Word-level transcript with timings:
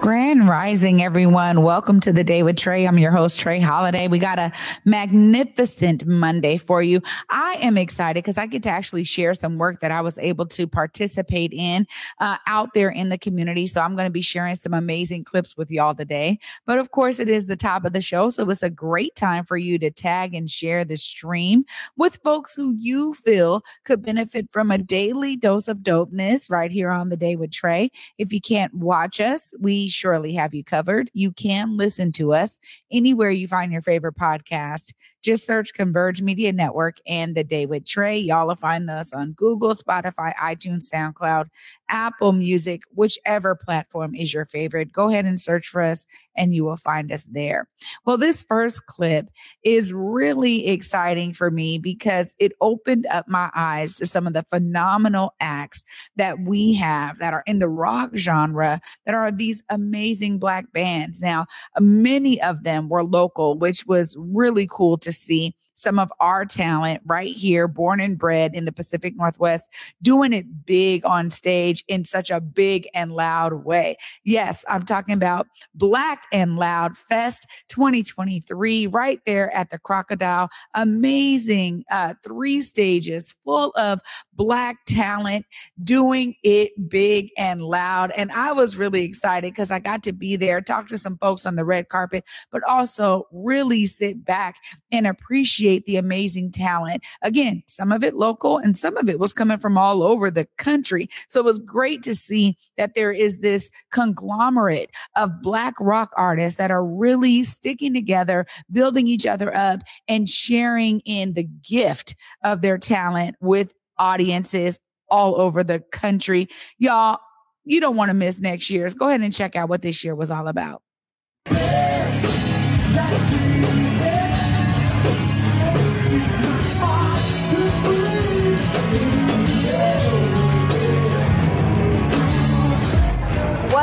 Grand 0.00 0.48
Rising, 0.48 1.02
everyone. 1.02 1.60
Welcome 1.60 2.00
to 2.00 2.10
the 2.10 2.24
day 2.24 2.42
with 2.42 2.56
Trae. 2.56 2.88
I'm 2.88 2.98
your 2.98 3.10
host, 3.10 3.38
Trae 3.38 3.60
Holiday. 3.60 4.08
We 4.08 4.18
got 4.18 4.38
a 4.38 4.50
magnificent 4.86 6.06
Monday 6.06 6.56
for 6.56 6.82
you. 6.82 7.02
I 7.28 7.58
am 7.60 7.76
excited 7.76 8.24
because 8.24 8.38
I 8.38 8.46
get 8.46 8.62
to 8.62 8.70
actually 8.70 9.04
share 9.04 9.34
some 9.34 9.58
work 9.58 9.80
that 9.80 9.90
I 9.90 10.00
was 10.00 10.18
able 10.18 10.46
to 10.46 10.66
participate 10.66 11.52
in 11.52 11.86
uh, 12.18 12.38
out 12.46 12.72
there 12.72 12.88
in 12.88 13.10
the 13.10 13.18
community. 13.18 13.66
So 13.66 13.82
I'm 13.82 13.94
going 13.94 14.06
to 14.06 14.10
be 14.10 14.22
sharing 14.22 14.56
some 14.56 14.72
amazing 14.72 15.24
clips 15.24 15.54
with 15.58 15.70
y'all 15.70 15.94
today. 15.94 16.38
But 16.64 16.78
of 16.78 16.92
course, 16.92 17.18
it 17.18 17.28
is 17.28 17.44
the 17.44 17.54
top 17.54 17.84
of 17.84 17.92
the 17.92 18.00
show. 18.00 18.30
So 18.30 18.48
it's 18.48 18.62
a 18.62 18.70
great 18.70 19.14
time 19.16 19.44
for 19.44 19.58
you 19.58 19.78
to 19.80 19.90
tag 19.90 20.34
and 20.34 20.50
share 20.50 20.82
the 20.82 20.96
stream 20.96 21.66
with 21.98 22.20
folks 22.24 22.56
who 22.56 22.74
you 22.74 23.12
feel 23.12 23.60
could 23.84 24.00
benefit 24.00 24.48
from 24.50 24.70
a 24.70 24.78
daily 24.78 25.36
dose 25.36 25.68
of 25.68 25.80
dopeness 25.80 26.50
right 26.50 26.70
here 26.70 26.90
on 26.90 27.10
the 27.10 27.18
day 27.18 27.36
with 27.36 27.50
Trae. 27.50 27.90
If 28.16 28.32
you 28.32 28.40
can't 28.40 28.72
watch 28.72 29.20
us, 29.20 29.52
we 29.60 29.89
surely 29.92 30.32
have 30.34 30.54
you 30.54 30.64
covered. 30.64 31.10
You 31.14 31.32
can 31.32 31.76
listen 31.76 32.12
to 32.12 32.32
us 32.32 32.58
anywhere 32.92 33.30
you 33.30 33.48
find 33.48 33.72
your 33.72 33.82
favorite 33.82 34.16
podcast. 34.16 34.92
Just 35.22 35.46
search 35.46 35.74
Converge 35.74 36.22
Media 36.22 36.52
Network 36.52 36.98
and 37.06 37.34
The 37.34 37.44
Day 37.44 37.66
with 37.66 37.84
Trae. 37.84 38.24
Y'all 38.24 38.48
will 38.48 38.56
find 38.56 38.88
us 38.90 39.12
on 39.12 39.32
Google, 39.32 39.70
Spotify, 39.70 40.34
iTunes, 40.36 40.90
SoundCloud, 40.92 41.46
Apple 41.88 42.32
Music, 42.32 42.82
whichever 42.94 43.54
platform 43.54 44.14
is 44.14 44.32
your 44.32 44.46
favorite. 44.46 44.92
Go 44.92 45.08
ahead 45.08 45.24
and 45.24 45.40
search 45.40 45.68
for 45.68 45.82
us 45.82 46.06
and 46.36 46.54
you 46.54 46.64
will 46.64 46.76
find 46.76 47.12
us 47.12 47.24
there. 47.24 47.68
Well, 48.06 48.16
this 48.16 48.42
first 48.42 48.86
clip 48.86 49.28
is 49.62 49.92
really 49.92 50.68
exciting 50.68 51.34
for 51.34 51.50
me 51.50 51.78
because 51.78 52.34
it 52.38 52.52
opened 52.60 53.06
up 53.06 53.28
my 53.28 53.50
eyes 53.54 53.96
to 53.96 54.06
some 54.06 54.26
of 54.26 54.32
the 54.32 54.42
phenomenal 54.44 55.34
acts 55.40 55.82
that 56.16 56.40
we 56.40 56.72
have 56.74 57.18
that 57.18 57.34
are 57.34 57.42
in 57.46 57.58
the 57.58 57.68
rock 57.68 58.16
genre 58.16 58.80
that 59.04 59.14
are 59.14 59.30
these 59.30 59.62
amazing 59.68 60.38
black 60.38 60.72
bands. 60.72 61.20
Now, 61.20 61.46
many 61.78 62.40
of 62.40 62.64
them 62.64 62.88
were 62.88 63.04
local, 63.04 63.58
which 63.58 63.86
was 63.86 64.16
really 64.18 64.66
cool 64.70 64.96
to 64.98 65.09
see 65.12 65.54
some 65.80 65.98
of 65.98 66.12
our 66.20 66.44
talent 66.44 67.02
right 67.06 67.34
here, 67.34 67.66
born 67.66 68.00
and 68.00 68.18
bred 68.18 68.54
in 68.54 68.66
the 68.66 68.72
Pacific 68.72 69.14
Northwest, 69.16 69.72
doing 70.02 70.32
it 70.32 70.66
big 70.66 71.04
on 71.06 71.30
stage 71.30 71.82
in 71.88 72.04
such 72.04 72.30
a 72.30 72.40
big 72.40 72.86
and 72.94 73.12
loud 73.12 73.64
way. 73.64 73.96
Yes, 74.24 74.64
I'm 74.68 74.84
talking 74.84 75.14
about 75.14 75.46
Black 75.74 76.26
and 76.32 76.56
Loud 76.56 76.96
Fest 76.96 77.46
2023, 77.68 78.88
right 78.88 79.20
there 79.24 79.50
at 79.54 79.70
the 79.70 79.78
Crocodile. 79.78 80.50
Amazing 80.74 81.84
uh, 81.90 82.14
three 82.24 82.60
stages 82.60 83.34
full 83.44 83.72
of 83.76 84.00
Black 84.34 84.78
talent 84.86 85.46
doing 85.82 86.34
it 86.42 86.72
big 86.88 87.30
and 87.38 87.62
loud. 87.62 88.10
And 88.16 88.30
I 88.32 88.52
was 88.52 88.76
really 88.76 89.02
excited 89.02 89.52
because 89.52 89.70
I 89.70 89.78
got 89.78 90.02
to 90.04 90.12
be 90.12 90.36
there, 90.36 90.60
talk 90.60 90.88
to 90.88 90.98
some 90.98 91.16
folks 91.18 91.46
on 91.46 91.56
the 91.56 91.64
red 91.64 91.88
carpet, 91.88 92.24
but 92.50 92.62
also 92.64 93.26
really 93.32 93.86
sit 93.86 94.24
back 94.24 94.56
and 94.92 94.99
appreciate 95.06 95.84
the 95.84 95.96
amazing 95.96 96.50
talent. 96.52 97.04
Again, 97.22 97.62
some 97.66 97.92
of 97.92 98.04
it 98.04 98.14
local 98.14 98.58
and 98.58 98.76
some 98.76 98.96
of 98.96 99.08
it 99.08 99.18
was 99.18 99.32
coming 99.32 99.58
from 99.58 99.78
all 99.78 100.02
over 100.02 100.30
the 100.30 100.46
country. 100.58 101.08
So 101.28 101.40
it 101.40 101.44
was 101.44 101.58
great 101.58 102.02
to 102.04 102.14
see 102.14 102.56
that 102.76 102.94
there 102.94 103.12
is 103.12 103.38
this 103.38 103.70
conglomerate 103.90 104.90
of 105.16 105.30
Black 105.42 105.74
rock 105.80 106.12
artists 106.16 106.58
that 106.58 106.70
are 106.70 106.84
really 106.84 107.42
sticking 107.44 107.94
together, 107.94 108.46
building 108.70 109.06
each 109.06 109.26
other 109.26 109.54
up, 109.54 109.80
and 110.08 110.28
sharing 110.28 111.00
in 111.00 111.34
the 111.34 111.44
gift 111.44 112.14
of 112.44 112.62
their 112.62 112.78
talent 112.78 113.36
with 113.40 113.72
audiences 113.98 114.78
all 115.08 115.36
over 115.40 115.62
the 115.62 115.80
country. 115.92 116.48
Y'all, 116.78 117.18
you 117.64 117.80
don't 117.80 117.96
want 117.96 118.08
to 118.08 118.14
miss 118.14 118.40
next 118.40 118.70
year's. 118.70 118.94
Go 118.94 119.08
ahead 119.08 119.20
and 119.20 119.32
check 119.32 119.56
out 119.56 119.68
what 119.68 119.82
this 119.82 120.02
year 120.04 120.14
was 120.14 120.30
all 120.30 120.48
about. 120.48 120.82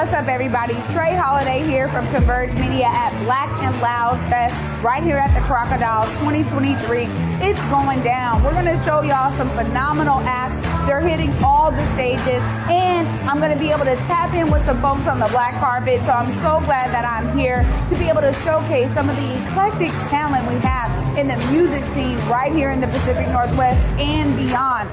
What's 0.07 0.19
up, 0.19 0.29
everybody? 0.29 0.73
Trae 0.95 1.19
Holiday 1.19 1.67
here 1.67 1.89
from 1.89 2.09
Converge 2.11 2.53
Media 2.53 2.85
at 2.87 3.11
Black 3.25 3.51
and 3.61 3.75
Loud 3.81 4.15
Fest, 4.29 4.55
right 4.81 5.03
here 5.03 5.17
at 5.17 5.35
the 5.35 5.45
Crocodile 5.45 6.05
2023. 6.23 7.11
It's 7.43 7.59
going 7.67 8.01
down. 8.03 8.41
We're 8.41 8.53
going 8.53 8.71
to 8.71 8.81
show 8.85 9.01
y'all 9.01 9.35
some 9.35 9.49
phenomenal 9.49 10.21
acts. 10.23 10.55
They're 10.87 11.01
hitting 11.01 11.33
all 11.43 11.71
the 11.71 11.85
stages, 11.91 12.39
and 12.71 13.05
I'm 13.27 13.39
going 13.39 13.51
to 13.51 13.59
be 13.59 13.67
able 13.67 13.83
to 13.83 13.97
tap 14.07 14.33
in 14.33 14.49
with 14.49 14.63
some 14.63 14.81
folks 14.81 15.05
on 15.07 15.19
the 15.19 15.27
black 15.27 15.59
carpet. 15.59 15.99
So 16.07 16.15
I'm 16.15 16.31
so 16.39 16.63
glad 16.63 16.95
that 16.95 17.03
I'm 17.03 17.37
here 17.37 17.67
to 17.91 17.99
be 17.99 18.07
able 18.07 18.21
to 18.21 18.31
showcase 18.31 18.87
some 18.93 19.09
of 19.09 19.17
the 19.17 19.43
eclectic 19.43 19.91
talent 20.07 20.47
we 20.47 20.55
have 20.63 20.87
in 21.19 21.27
the 21.27 21.35
music 21.51 21.83
scene 21.91 22.15
right 22.31 22.55
here 22.55 22.71
in 22.71 22.79
the 22.79 22.87
Pacific 22.87 23.27
Northwest 23.27 23.83
and 23.99 24.37
beyond. 24.37 24.89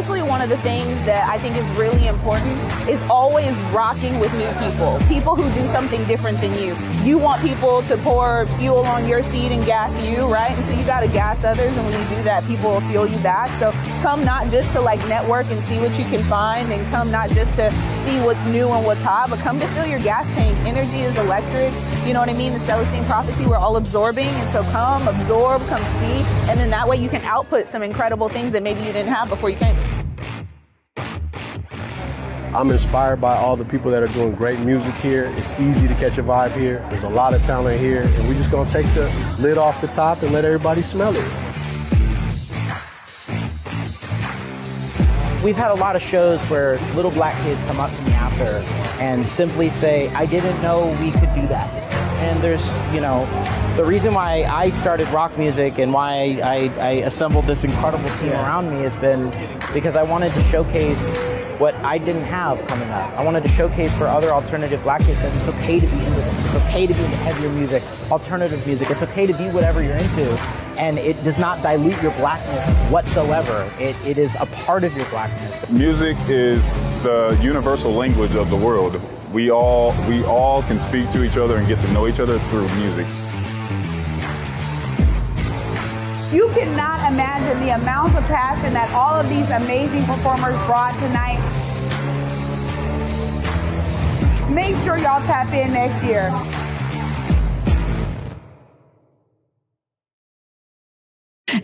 Honestly, 0.00 0.22
one 0.22 0.40
of 0.40 0.48
the 0.48 0.56
things 0.62 0.88
that 1.04 1.28
I 1.28 1.38
think 1.38 1.56
is 1.56 1.68
really 1.76 2.06
important 2.06 2.56
is 2.88 3.02
always 3.10 3.54
rocking 3.70 4.18
with 4.18 4.32
new 4.32 4.50
people, 4.54 4.98
people 5.08 5.36
who 5.36 5.44
do 5.52 5.68
something 5.74 6.02
different 6.06 6.40
than 6.40 6.56
you. 6.56 6.74
You 7.04 7.18
want 7.18 7.42
people 7.42 7.82
to 7.82 7.98
pour 7.98 8.46
fuel 8.56 8.78
on 8.78 9.06
your 9.06 9.22
seat 9.22 9.52
and 9.52 9.62
gas 9.66 9.90
you, 10.08 10.24
right? 10.32 10.52
And 10.56 10.64
so 10.64 10.72
you 10.72 10.86
got 10.86 11.00
to 11.00 11.08
gas 11.08 11.44
others. 11.44 11.76
And 11.76 11.84
when 11.84 11.92
you 11.92 12.16
do 12.16 12.22
that, 12.22 12.46
people 12.46 12.70
will 12.70 12.80
fuel 12.80 13.08
you 13.08 13.18
back. 13.18 13.50
So 13.58 13.72
come 14.00 14.24
not 14.24 14.50
just 14.50 14.72
to 14.72 14.80
like 14.80 15.06
network 15.06 15.44
and 15.50 15.60
see 15.64 15.78
what 15.78 15.98
you 15.98 16.06
can 16.06 16.22
find 16.30 16.72
and 16.72 16.90
come 16.90 17.10
not 17.10 17.28
just 17.28 17.54
to 17.56 17.70
see 18.06 18.22
what's 18.22 18.42
new 18.46 18.70
and 18.70 18.86
what's 18.86 19.02
hot, 19.02 19.28
but 19.28 19.38
come 19.40 19.60
to 19.60 19.66
fill 19.68 19.84
your 19.84 20.00
gas 20.00 20.26
tank. 20.28 20.56
Energy 20.66 21.00
is 21.00 21.18
electric. 21.18 21.74
You 22.06 22.14
know 22.14 22.20
what 22.20 22.30
I 22.30 22.34
mean? 22.34 22.54
The 22.54 22.60
Celestine 22.60 23.04
prophecy, 23.04 23.44
we're 23.44 23.58
all 23.58 23.76
absorbing. 23.76 24.28
And 24.28 24.50
so 24.52 24.62
come 24.72 25.06
absorb, 25.08 25.60
come 25.66 25.82
see. 26.00 26.24
And 26.48 26.58
then 26.58 26.70
that 26.70 26.88
way 26.88 26.96
you 26.96 27.10
can 27.10 27.20
output 27.24 27.68
some 27.68 27.82
incredible 27.82 28.30
things 28.30 28.50
that 28.52 28.62
maybe 28.62 28.80
you 28.80 28.94
didn't 28.94 29.12
have 29.12 29.28
before 29.28 29.50
you 29.50 29.58
came. 29.58 29.76
I'm 32.52 32.68
inspired 32.72 33.20
by 33.20 33.36
all 33.36 33.54
the 33.54 33.64
people 33.64 33.92
that 33.92 34.02
are 34.02 34.08
doing 34.08 34.34
great 34.34 34.58
music 34.58 34.92
here. 34.96 35.26
It's 35.36 35.52
easy 35.52 35.86
to 35.86 35.94
catch 35.94 36.18
a 36.18 36.22
vibe 36.22 36.56
here. 36.56 36.84
There's 36.88 37.04
a 37.04 37.08
lot 37.08 37.32
of 37.32 37.40
talent 37.44 37.78
here, 37.78 38.02
and 38.02 38.28
we're 38.28 38.34
just 38.34 38.50
gonna 38.50 38.68
take 38.68 38.86
the 38.92 39.08
lid 39.38 39.56
off 39.56 39.80
the 39.80 39.86
top 39.86 40.20
and 40.22 40.32
let 40.32 40.44
everybody 40.44 40.82
smell 40.82 41.14
it. 41.14 41.24
We've 45.44 45.56
had 45.56 45.70
a 45.70 45.74
lot 45.74 45.94
of 45.94 46.02
shows 46.02 46.40
where 46.50 46.78
little 46.96 47.12
black 47.12 47.40
kids 47.44 47.60
come 47.68 47.78
up 47.78 47.94
to 47.94 48.02
me 48.02 48.12
after 48.14 48.44
and 49.00 49.24
simply 49.24 49.68
say, 49.68 50.08
I 50.08 50.26
didn't 50.26 50.60
know 50.60 50.88
we 51.00 51.12
could 51.12 51.32
do 51.36 51.46
that. 51.46 51.72
And 52.20 52.42
there's, 52.42 52.78
you 52.92 53.00
know, 53.00 53.26
the 53.76 53.84
reason 53.84 54.12
why 54.12 54.42
I 54.42 54.70
started 54.70 55.06
rock 55.10 55.38
music 55.38 55.78
and 55.78 55.92
why 55.92 56.40
I, 56.42 56.70
I 56.80 56.90
assembled 57.04 57.46
this 57.46 57.62
incredible 57.62 58.08
team 58.08 58.32
around 58.32 58.70
me 58.70 58.82
has 58.82 58.96
been 58.96 59.30
because 59.72 59.94
I 59.94 60.02
wanted 60.02 60.32
to 60.32 60.42
showcase 60.42 61.16
what 61.60 61.74
I 61.84 61.98
didn't 61.98 62.24
have 62.24 62.66
coming 62.68 62.88
up. 62.88 63.12
I 63.18 63.22
wanted 63.22 63.42
to 63.42 63.50
showcase 63.50 63.94
for 63.98 64.06
other 64.06 64.30
alternative 64.30 64.82
black 64.82 65.02
kids 65.02 65.20
that 65.20 65.36
it's 65.36 65.48
okay 65.48 65.78
to 65.78 65.86
be 65.86 65.92
into 65.92 66.10
this. 66.10 66.46
It's 66.46 66.54
okay 66.64 66.86
to 66.86 66.94
be 66.94 67.04
into 67.04 67.16
heavier 67.18 67.50
music, 67.50 67.82
alternative 68.10 68.66
music. 68.66 68.90
It's 68.90 69.02
okay 69.02 69.26
to 69.26 69.34
be 69.34 69.50
whatever 69.50 69.82
you're 69.82 69.96
into. 69.96 70.24
And 70.78 70.98
it 70.98 71.22
does 71.22 71.38
not 71.38 71.62
dilute 71.62 72.02
your 72.02 72.12
blackness 72.12 72.70
whatsoever. 72.90 73.70
It, 73.78 73.94
it 74.06 74.16
is 74.16 74.38
a 74.40 74.46
part 74.46 74.84
of 74.84 74.96
your 74.96 75.04
blackness. 75.10 75.68
Music 75.68 76.16
is 76.30 76.62
the 77.02 77.38
universal 77.42 77.92
language 77.92 78.34
of 78.34 78.48
the 78.48 78.56
world. 78.56 78.98
We 79.30 79.50
all, 79.50 79.94
we 80.08 80.24
all 80.24 80.62
can 80.62 80.80
speak 80.80 81.12
to 81.12 81.22
each 81.22 81.36
other 81.36 81.58
and 81.58 81.68
get 81.68 81.78
to 81.80 81.92
know 81.92 82.08
each 82.08 82.20
other 82.20 82.38
through 82.38 82.68
music. 82.76 83.06
You 86.32 86.46
cannot 86.54 87.00
imagine 87.12 87.58
the 87.66 87.74
amounts 87.74 88.14
of 88.14 88.22
passion 88.26 88.72
that 88.72 88.88
all 88.94 89.18
of 89.18 89.28
these 89.28 89.50
amazing 89.50 90.04
performers 90.04 90.54
brought 90.62 90.94
tonight. 91.00 91.42
Make 94.50 94.74
sure 94.78 94.98
y'all 94.98 95.22
tap 95.22 95.52
in 95.52 95.72
next 95.72 96.02
year. 96.02 96.28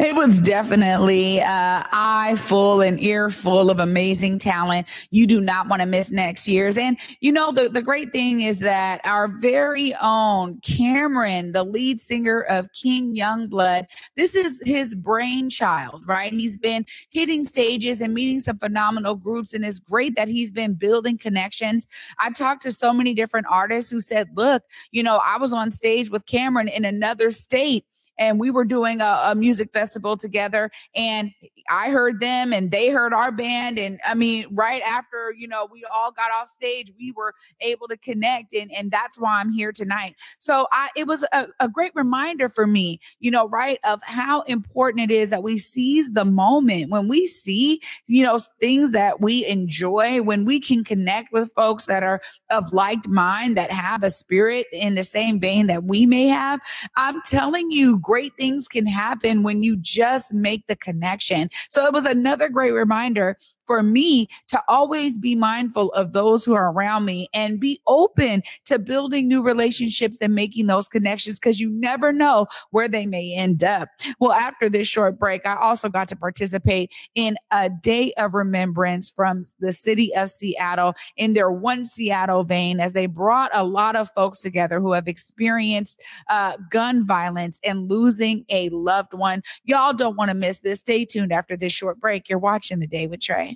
It 0.06 0.14
was 0.14 0.38
definitely 0.38 1.41
uh, 1.41 1.82
eye 1.91 2.37
full 2.38 2.81
and 2.81 3.03
ear 3.03 3.29
full 3.29 3.70
of 3.70 3.81
amazing 3.81 4.38
talent. 4.38 4.87
You 5.11 5.26
do 5.26 5.41
not 5.41 5.67
want 5.67 5.82
to 5.82 5.87
miss 5.87 6.12
next 6.12 6.47
year's. 6.47 6.79
And 6.79 6.97
you 7.20 7.32
know, 7.32 7.50
the, 7.50 7.69
the 7.69 7.82
great 7.82 8.12
thing 8.12 8.43
is 8.43 8.61
that 8.61 9.00
our 9.05 9.26
very 9.26 9.94
own 10.00 10.61
Cameron, 10.61 11.50
the 11.50 11.64
lead 11.64 12.00
singer 12.00 12.43
of 12.43 12.73
King 12.73 13.17
Youngblood, 13.17 13.87
this 14.14 14.37
is 14.37 14.62
his 14.64 14.94
brainchild, 14.94 16.05
right? 16.06 16.32
He's 16.32 16.56
been 16.56 16.87
hitting 17.11 17.44
stages 17.44 18.00
and 18.00 18.14
meeting 18.14 18.38
some 18.38 18.58
phenomenal 18.58 19.17
groups. 19.17 19.55
And 19.55 19.64
it's 19.64 19.81
great 19.81 20.14
that 20.14 20.29
he's 20.29 20.53
been 20.53 20.75
building 20.75 21.19
connections. 21.19 21.85
I 22.20 22.31
talked 22.31 22.62
to 22.62 22.70
so 22.70 22.93
many 22.93 23.12
different 23.12 23.49
artists 23.50 23.91
who 23.91 24.00
said, 24.00 24.29
look, 24.37 24.62
you 24.93 25.03
know, 25.03 25.20
I 25.26 25.37
was 25.38 25.53
on 25.53 25.73
stage 25.73 26.11
with 26.11 26.26
Cameron 26.26 26.69
in 26.69 26.85
another 26.85 27.32
state 27.32 27.85
and 28.18 28.40
we 28.40 28.50
were 28.50 28.64
doing 28.64 29.00
a, 29.00 29.22
a, 29.26 29.34
music 29.34 29.72
festival 29.72 30.16
together 30.16 30.70
and 30.94 31.30
I 31.68 31.90
heard 31.90 32.20
them 32.20 32.52
and 32.52 32.70
they 32.70 32.88
heard 32.88 33.12
our 33.12 33.30
band. 33.30 33.78
And 33.78 34.00
I 34.06 34.14
mean, 34.14 34.46
right 34.50 34.82
after, 34.82 35.34
you 35.36 35.46
know, 35.46 35.68
we 35.70 35.84
all 35.92 36.10
got 36.12 36.30
off 36.30 36.48
stage, 36.48 36.92
we 36.98 37.12
were 37.12 37.34
able 37.60 37.88
to 37.88 37.96
connect. 37.96 38.54
And, 38.54 38.72
and 38.72 38.90
that's 38.90 39.18
why 39.18 39.40
I'm 39.40 39.50
here 39.50 39.72
tonight. 39.72 40.14
So 40.38 40.66
I, 40.72 40.88
it 40.96 41.06
was 41.06 41.24
a, 41.32 41.46
a 41.60 41.68
great 41.68 41.92
reminder 41.94 42.48
for 42.48 42.66
me, 42.66 43.00
you 43.20 43.30
know, 43.30 43.48
right, 43.48 43.78
of 43.86 44.02
how 44.02 44.42
important 44.42 45.10
it 45.10 45.14
is 45.14 45.30
that 45.30 45.42
we 45.42 45.58
seize 45.58 46.08
the 46.10 46.24
moment 46.24 46.90
when 46.90 47.08
we 47.08 47.26
see, 47.26 47.80
you 48.06 48.24
know, 48.24 48.38
things 48.60 48.92
that 48.92 49.20
we 49.20 49.46
enjoy, 49.46 50.22
when 50.22 50.44
we 50.44 50.60
can 50.60 50.84
connect 50.84 51.32
with 51.32 51.52
folks 51.54 51.86
that 51.86 52.02
are 52.02 52.20
of 52.50 52.72
like 52.72 53.06
mind, 53.08 53.56
that 53.56 53.70
have 53.70 54.02
a 54.02 54.10
spirit 54.10 54.66
in 54.72 54.94
the 54.94 55.02
same 55.02 55.40
vein 55.40 55.66
that 55.66 55.84
we 55.84 56.06
may 56.06 56.26
have. 56.26 56.60
I'm 56.96 57.20
telling 57.22 57.70
you, 57.70 57.98
great 58.06 58.32
things 58.38 58.69
can 58.69 58.87
happen 58.87 59.43
when 59.43 59.64
you 59.64 59.76
just 59.76 60.32
make 60.32 60.64
the 60.69 60.76
connection. 60.76 61.49
So 61.69 61.85
it 61.87 61.93
was 61.93 62.05
another 62.05 62.49
great 62.49 62.70
reminder 62.70 63.37
for 63.66 63.82
me 63.82 64.28
to 64.48 64.62
always 64.68 65.18
be 65.18 65.34
mindful 65.34 65.92
of 65.92 66.12
those 66.12 66.44
who 66.44 66.54
are 66.54 66.70
around 66.70 67.04
me 67.04 67.28
and 67.34 67.60
be 67.60 67.80
open 67.86 68.42
to 68.64 68.78
building 68.78 69.28
new 69.28 69.42
relationships 69.42 70.20
and 70.20 70.34
making 70.34 70.66
those 70.66 70.88
connections 70.88 71.38
because 71.38 71.60
you 71.60 71.70
never 71.70 72.12
know 72.12 72.46
where 72.70 72.88
they 72.88 73.06
may 73.06 73.34
end 73.34 73.64
up. 73.64 73.88
Well, 74.20 74.32
after 74.32 74.68
this 74.68 74.88
short 74.88 75.18
break, 75.18 75.46
I 75.46 75.56
also 75.56 75.88
got 75.88 76.08
to 76.08 76.16
participate 76.16 76.92
in 77.14 77.36
a 77.50 77.70
day 77.70 78.12
of 78.18 78.34
remembrance 78.34 79.10
from 79.10 79.42
the 79.60 79.72
city 79.72 80.14
of 80.16 80.30
Seattle 80.30 80.94
in 81.16 81.34
their 81.34 81.50
One 81.50 81.86
Seattle 81.86 82.44
vein 82.44 82.80
as 82.80 82.92
they 82.92 83.06
brought 83.06 83.50
a 83.54 83.64
lot 83.64 83.96
of 83.96 84.10
folks 84.10 84.40
together 84.40 84.80
who 84.80 84.92
have 84.92 85.08
experienced 85.08 86.02
uh, 86.28 86.56
gun 86.70 87.06
violence 87.06 87.60
and 87.64 87.90
losing 87.90 88.44
a 88.48 88.69
loved 88.70 89.14
one. 89.14 89.42
Y'all 89.64 89.92
don't 89.92 90.16
want 90.16 90.30
to 90.30 90.34
miss 90.34 90.60
this. 90.60 90.80
Stay 90.80 91.04
tuned 91.04 91.32
after 91.32 91.56
this 91.56 91.72
short 91.72 92.00
break. 92.00 92.28
You're 92.28 92.38
watching 92.38 92.78
The 92.80 92.86
Day 92.86 93.06
with 93.06 93.20
Trae. 93.20 93.56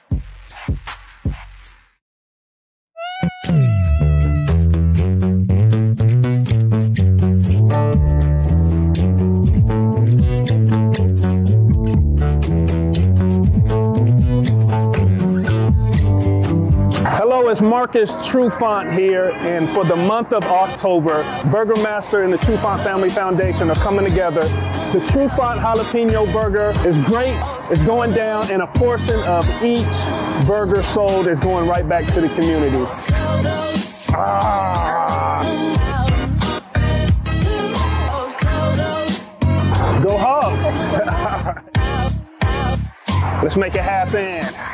It's 17.51 17.59
Marcus 17.59 18.11
Trufant 18.27 18.97
here, 18.97 19.31
and 19.31 19.73
for 19.73 19.83
the 19.83 19.95
month 19.95 20.31
of 20.31 20.43
October, 20.45 21.23
Burgermaster 21.51 22.23
and 22.23 22.31
the 22.31 22.37
Trufant 22.37 22.81
Family 22.81 23.09
Foundation 23.09 23.69
are 23.69 23.75
coming 23.75 24.05
together. 24.05 24.39
The 24.93 24.99
Trufant 25.09 25.59
Jalapeno 25.59 26.31
Burger 26.31 26.71
is 26.87 26.95
great. 27.05 27.35
It's 27.69 27.81
going 27.81 28.13
down, 28.13 28.49
and 28.51 28.61
a 28.61 28.67
portion 28.67 29.19
of 29.23 29.45
each 29.61 29.85
burger 30.47 30.81
sold 30.81 31.27
is 31.27 31.41
going 31.41 31.67
right 31.67 31.87
back 31.87 32.05
to 32.13 32.21
the 32.21 32.29
community. 32.29 32.85
Ah. 34.15 35.41
Go 40.01 40.17
Hawks! 40.17 40.63
Let's 43.43 43.57
make 43.57 43.75
it 43.75 43.81
happen. 43.81 44.70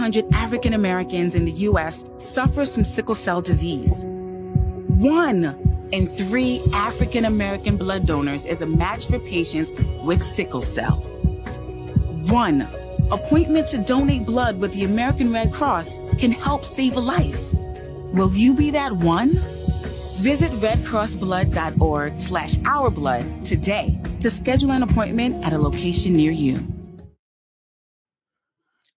200 0.00 0.32
African 0.32 0.72
Americans 0.72 1.34
in 1.34 1.44
the 1.44 1.52
U.S. 1.68 2.06
suffers 2.16 2.74
from 2.74 2.84
sickle 2.84 3.14
cell 3.14 3.42
disease. 3.42 4.02
One 4.06 5.44
in 5.92 6.06
three 6.06 6.62
African 6.72 7.26
American 7.26 7.76
blood 7.76 8.06
donors 8.06 8.46
is 8.46 8.62
a 8.62 8.66
match 8.66 9.08
for 9.08 9.18
patients 9.18 9.72
with 10.02 10.22
sickle 10.22 10.62
cell. 10.62 11.02
One 12.30 12.62
appointment 13.12 13.68
to 13.68 13.76
donate 13.76 14.24
blood 14.24 14.58
with 14.58 14.72
the 14.72 14.84
American 14.84 15.34
Red 15.34 15.52
Cross 15.52 15.98
can 16.18 16.32
help 16.32 16.64
save 16.64 16.96
a 16.96 17.00
life. 17.00 17.52
Will 18.14 18.32
you 18.32 18.54
be 18.54 18.70
that 18.70 18.92
one? 18.92 19.32
Visit 20.22 20.50
redcrossblood.org 20.52 22.18
slash 22.18 22.56
ourblood 22.56 23.44
today 23.44 24.00
to 24.20 24.30
schedule 24.30 24.70
an 24.70 24.82
appointment 24.82 25.44
at 25.44 25.52
a 25.52 25.58
location 25.58 26.16
near 26.16 26.32
you. 26.32 26.79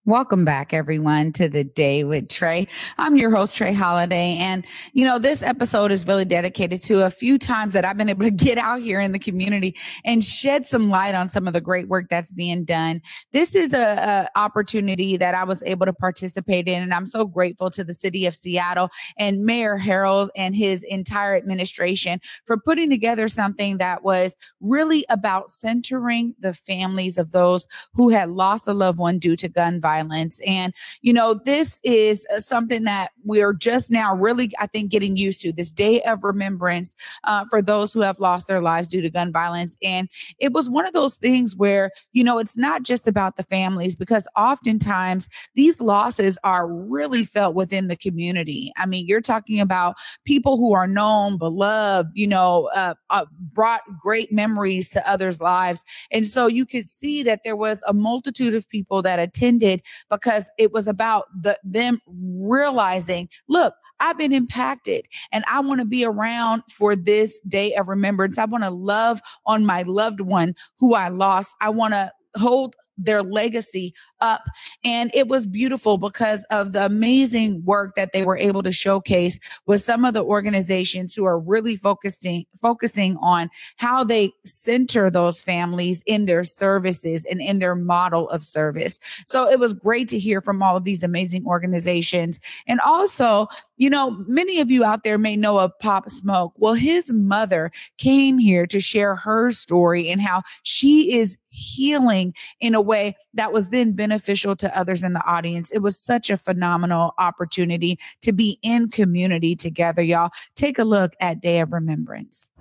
Welcome 0.06 0.44
back, 0.44 0.74
everyone, 0.74 1.32
to 1.32 1.48
the 1.48 1.64
day 1.64 2.04
with 2.04 2.28
Trae. 2.28 2.68
I'm 2.98 3.16
your 3.16 3.32
host, 3.32 3.58
Trae 3.58 3.74
Holiday. 3.74 4.36
And, 4.38 4.68
you 4.92 5.06
know, 5.06 5.18
this 5.18 5.42
episode 5.42 5.94
is 5.94 6.06
really 6.06 6.26
dedicated 6.26 6.82
to 6.82 7.06
a 7.06 7.10
few 7.10 7.38
times 7.38 7.74
that 7.74 7.86
I've 7.86 7.96
been 7.96 8.10
able 8.10 8.26
to 8.26 8.32
get 8.46 8.58
out 8.58 8.82
here 8.82 9.00
in 9.00 9.14
the 9.14 9.20
community 9.20 9.78
and 10.04 10.22
shed 10.22 10.66
some 10.66 10.90
light 10.90 11.16
on 11.16 11.30
some 11.30 11.48
of 11.48 11.54
the 11.54 11.62
great 11.62 11.88
work 11.88 12.08
that's 12.10 12.34
being 12.34 12.66
done. 12.66 13.02
This 13.32 13.56
is 13.56 13.74
a, 13.74 14.28
a 14.36 14.38
opportunity 14.38 15.16
that 15.16 15.36
I 15.36 15.46
was 15.46 15.64
able 15.64 15.86
to 15.86 15.94
participate 15.94 16.68
in. 16.68 16.84
And 16.84 16.94
I'm 16.94 17.06
so 17.06 17.24
grateful 17.24 17.70
to 17.70 17.86
the 17.86 17.94
city 17.94 18.26
of 18.26 18.36
Seattle 18.36 18.90
and 19.18 19.46
Mayor 19.46 19.80
Harrell 19.80 20.28
and 20.36 20.54
his 20.54 20.84
entire 20.84 21.34
administration 21.34 22.20
for 22.46 22.58
putting 22.58 22.90
together 22.90 23.30
something 23.30 23.78
that 23.78 24.04
was 24.04 24.36
really 24.60 25.06
about 25.08 25.50
centering 25.50 26.36
the 26.40 26.52
families 26.52 27.18
of 27.18 27.32
those 27.32 27.68
who 27.94 28.10
had 28.10 28.32
lost 28.32 28.68
a 28.68 28.74
loved 28.74 29.00
one 29.00 29.18
due 29.18 29.38
to 29.38 29.48
gun 29.48 29.80
violence 29.80 29.93
violence. 29.94 30.40
And, 30.46 30.74
you 31.02 31.14
know, 31.14 31.34
this 31.34 31.80
is 31.84 32.26
uh, 32.34 32.40
something 32.40 32.84
that 32.84 33.12
we're 33.24 33.54
just 33.54 33.92
now 33.92 34.16
really, 34.16 34.50
I 34.60 34.68
think, 34.68 34.92
getting 34.92 35.18
used 35.18 35.42
to 35.42 35.54
this 35.54 35.72
day 35.72 36.02
of 36.02 36.24
remembrance 36.24 36.96
uh, 37.24 37.46
for 37.50 37.62
those 37.62 37.94
who 37.94 38.02
have 38.02 38.20
lost 38.20 38.48
their 38.48 38.62
lives 38.62 38.88
due 38.88 39.02
to 39.02 39.10
gun 39.10 39.32
violence. 39.32 39.78
And 39.84 40.10
it 40.40 40.54
was 40.54 40.70
one 40.70 40.88
of 40.88 40.94
those 40.94 41.18
things 41.18 41.56
where, 41.56 41.92
you 42.14 42.24
know, 42.24 42.40
it's 42.40 42.58
not 42.58 42.84
just 42.84 43.08
about 43.08 43.36
the 43.36 43.44
families 43.44 43.96
because 43.96 44.28
oftentimes 44.36 45.28
these 45.56 45.80
losses 45.82 46.38
are 46.44 46.68
really 46.68 47.24
felt 47.24 47.56
within 47.56 47.88
the 47.88 47.96
community. 47.96 48.72
I 48.78 48.86
mean, 48.86 49.06
you're 49.08 49.22
talking 49.22 49.60
about 49.60 49.96
people 50.26 50.58
who 50.58 50.74
are 50.74 50.88
known, 50.88 51.38
beloved, 51.38 52.10
you 52.14 52.28
know, 52.28 52.70
uh, 52.76 52.96
uh, 53.10 53.26
brought 53.54 53.82
great 54.02 54.32
memories 54.32 54.90
to 54.92 55.10
others' 55.10 55.42
lives. 55.42 55.84
And 56.12 56.26
so 56.26 56.48
you 56.48 56.66
could 56.66 56.86
see 56.86 57.24
that 57.24 57.42
there 57.44 57.56
was 57.56 57.84
a 57.88 57.94
multitude 57.94 58.56
of 58.56 58.68
people 58.70 59.02
that 59.04 59.20
attended 59.20 59.83
because 60.10 60.50
it 60.58 60.72
was 60.72 60.88
about 60.88 61.26
the 61.42 61.58
them 61.64 62.00
realizing, 62.08 63.30
look, 63.48 63.74
I've 64.00 64.18
been 64.18 64.34
impacted 64.34 65.08
and 65.32 65.44
I 65.48 65.62
want 65.62 65.80
to 65.80 65.86
be 65.86 66.04
around 66.04 66.64
for 66.70 66.96
this 66.96 67.40
day 67.48 67.74
of 67.76 67.88
remembrance. 67.88 68.38
I 68.38 68.46
want 68.46 68.64
to 68.64 68.70
love 68.70 69.22
on 69.46 69.66
my 69.66 69.84
loved 69.84 70.20
one 70.20 70.56
who 70.78 70.94
I 70.94 71.08
lost. 71.08 71.56
I 71.62 71.70
want 71.70 71.94
to 71.94 72.12
hold 72.36 72.76
their 72.98 73.24
legacy 73.24 73.94
up. 74.22 74.44
And 74.84 75.12
it 75.14 75.28
was 75.28 75.46
beautiful 75.46 75.98
because 75.98 76.46
of 76.46 76.72
the 76.72 76.86
amazing 76.86 77.64
work 77.66 77.96
that 77.96 78.14
they 78.14 78.24
were 78.24 78.38
able 78.38 78.64
to 78.64 78.72
showcase 78.72 79.40
with 79.66 79.82
some 79.82 80.06
of 80.06 80.14
the 80.14 80.24
organizations 80.24 81.16
who 81.16 81.26
are 81.26 81.40
really 81.40 81.76
focusing, 81.76 82.46
focusing 82.62 83.18
on 83.18 83.50
how 83.78 84.04
they 84.04 84.32
center 84.46 85.10
those 85.10 85.42
families 85.42 86.04
in 86.06 86.26
their 86.26 86.44
services 86.44 87.26
and 87.26 87.42
in 87.42 87.60
their 87.60 87.76
model 87.76 88.30
of 88.30 88.44
service. 88.44 89.00
So 89.26 89.50
it 89.50 89.60
was 89.60 89.74
great 89.74 90.08
to 90.10 90.20
hear 90.20 90.42
from 90.42 90.62
all 90.62 90.78
of 90.78 90.84
these 90.84 91.04
amazing 91.04 91.46
organizations. 91.46 92.40
And 92.68 92.80
also, 92.82 93.48
you 93.78 93.90
know, 93.90 94.24
many 94.28 94.60
of 94.60 94.72
you 94.72 94.86
out 94.86 95.04
there 95.04 95.18
may 95.18 95.36
know 95.36 95.60
of 95.60 95.78
Pop 95.80 96.10
Smoke. 96.10 96.54
Well, 96.58 96.74
his 96.74 97.12
mother 97.12 97.72
came 97.98 98.38
here 98.38 98.66
to 98.68 98.80
share 98.80 99.16
her 99.16 99.52
story 99.52 100.10
and 100.10 100.22
how 100.22 100.44
she 100.64 101.18
is 101.18 101.38
healing 101.50 102.34
in 102.60 102.74
a 102.76 102.82
way 102.84 103.16
that 103.34 103.52
was 103.52 103.70
then 103.70 103.94
beneficial 103.94 104.56
to 104.58 104.78
others 104.78 105.04
in 105.04 105.14
the 105.14 105.26
audience. 105.26 105.72
It 105.72 105.80
was 105.80 105.98
such 105.98 106.30
a 106.30 106.38
phenomenal 106.38 107.14
opportunity 107.18 108.00
to 108.22 108.32
be 108.32 108.60
in 108.62 108.90
community 108.90 109.56
together, 109.56 110.02
y'all. 110.02 110.32
Take 110.56 110.78
a 110.80 110.84
look 110.84 111.14
at 111.20 111.42
Day 111.42 111.60
of 111.60 111.74
Remembrance. 111.74 112.52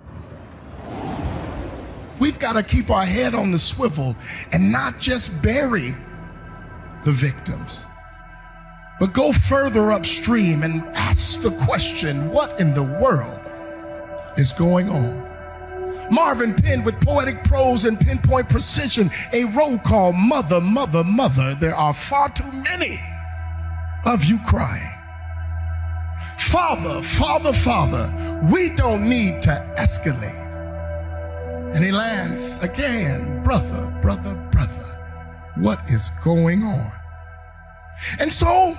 We've 2.19 2.39
got 2.39 2.53
to 2.53 2.63
keep 2.63 2.89
our 2.89 3.05
head 3.05 3.35
on 3.35 3.51
the 3.51 3.57
swivel 3.57 4.15
and 4.51 4.71
not 4.71 4.99
just 4.99 5.41
bury 5.41 5.95
the 7.03 7.11
victims, 7.11 7.85
but 8.99 9.13
go 9.13 9.33
further 9.33 9.91
upstream 9.91 10.63
and 10.63 10.83
ask 10.95 11.41
the 11.41 11.51
question 11.65 12.29
what 12.29 12.59
in 12.59 12.73
the 12.73 12.83
world 12.83 13.39
is 14.37 14.53
going 14.53 14.89
on? 14.89 15.32
Marvin 16.11 16.53
penned 16.53 16.85
with 16.85 16.99
poetic 17.01 17.43
prose 17.43 17.85
and 17.85 17.99
pinpoint 17.99 18.49
precision 18.49 19.09
a 19.31 19.45
roll 19.45 19.77
call 19.79 20.13
Mother, 20.13 20.61
Mother, 20.61 21.03
Mother. 21.03 21.55
There 21.55 21.75
are 21.75 21.93
far 21.93 22.29
too 22.29 22.51
many 22.51 22.99
of 24.05 24.25
you 24.25 24.39
crying. 24.45 24.89
Father, 26.39 27.01
Father, 27.01 27.53
Father, 27.53 28.41
we 28.51 28.69
don't 28.75 29.07
need 29.07 29.41
to 29.43 29.75
escalate. 29.77 30.55
And 31.73 31.83
he 31.83 31.91
lands 31.91 32.57
again, 32.61 33.43
brother, 33.43 33.91
brother, 34.01 34.35
brother, 34.51 35.51
what 35.55 35.79
is 35.89 36.11
going 36.23 36.63
on? 36.63 36.91
And 38.19 38.31
so 38.31 38.77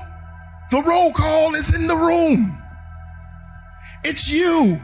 the 0.70 0.82
roll 0.82 1.12
call 1.12 1.54
is 1.54 1.74
in 1.74 1.86
the 1.86 1.96
room. 1.96 2.60
It's 4.04 4.28
you. 4.28 4.80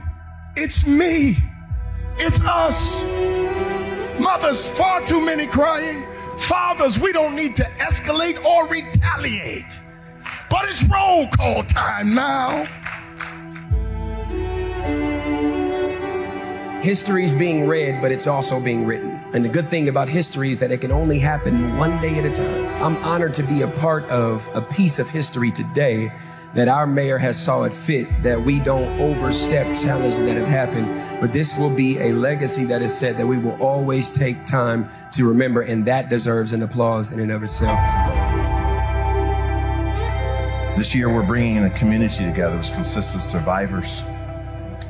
It's 0.56 0.86
me. 0.86 1.36
It's 2.18 2.40
us. 2.42 3.02
Mothers, 4.20 4.66
far 4.68 5.06
too 5.06 5.20
many 5.20 5.46
crying. 5.46 6.04
Fathers, 6.38 6.98
we 6.98 7.12
don't 7.12 7.34
need 7.34 7.56
to 7.56 7.64
escalate 7.78 8.42
or 8.44 8.66
retaliate. 8.68 9.80
But 10.48 10.68
it's 10.68 10.82
roll 10.84 11.28
call 11.28 11.64
time 11.64 12.14
now. 12.14 12.66
History 16.82 17.24
is 17.24 17.34
being 17.34 17.68
read, 17.68 18.00
but 18.00 18.10
it's 18.10 18.26
also 18.26 18.58
being 18.58 18.86
written. 18.86 19.20
And 19.34 19.44
the 19.44 19.50
good 19.50 19.68
thing 19.68 19.90
about 19.90 20.08
history 20.08 20.50
is 20.50 20.58
that 20.60 20.70
it 20.70 20.80
can 20.80 20.90
only 20.90 21.18
happen 21.18 21.76
one 21.76 22.00
day 22.00 22.18
at 22.18 22.24
a 22.24 22.32
time. 22.32 22.82
I'm 22.82 22.96
honored 23.04 23.34
to 23.34 23.42
be 23.42 23.60
a 23.60 23.68
part 23.68 24.04
of 24.04 24.48
a 24.54 24.62
piece 24.62 24.98
of 24.98 25.08
history 25.08 25.50
today 25.50 26.10
that 26.54 26.68
our 26.68 26.86
mayor 26.86 27.16
has 27.16 27.40
saw 27.40 27.62
it 27.62 27.72
fit 27.72 28.08
that 28.22 28.40
we 28.40 28.58
don't 28.60 29.00
overstep 29.00 29.66
challenges 29.76 30.18
that 30.18 30.36
have 30.36 30.48
happened, 30.48 31.20
but 31.20 31.32
this 31.32 31.58
will 31.58 31.74
be 31.74 31.98
a 31.98 32.12
legacy 32.12 32.64
that 32.64 32.82
is 32.82 32.96
set 32.96 33.16
that 33.16 33.26
we 33.26 33.38
will 33.38 33.56
always 33.62 34.10
take 34.10 34.44
time 34.46 34.88
to 35.12 35.28
remember, 35.28 35.62
and 35.62 35.86
that 35.86 36.08
deserves 36.08 36.52
an 36.52 36.62
applause 36.62 37.12
in 37.12 37.20
and 37.20 37.30
of 37.30 37.44
itself. 37.44 37.78
This 40.76 40.94
year, 40.94 41.12
we're 41.12 41.26
bringing 41.26 41.62
a 41.64 41.70
community 41.70 42.24
together 42.24 42.56
which 42.56 42.72
consists 42.72 43.14
of 43.14 43.20
survivors, 43.20 44.02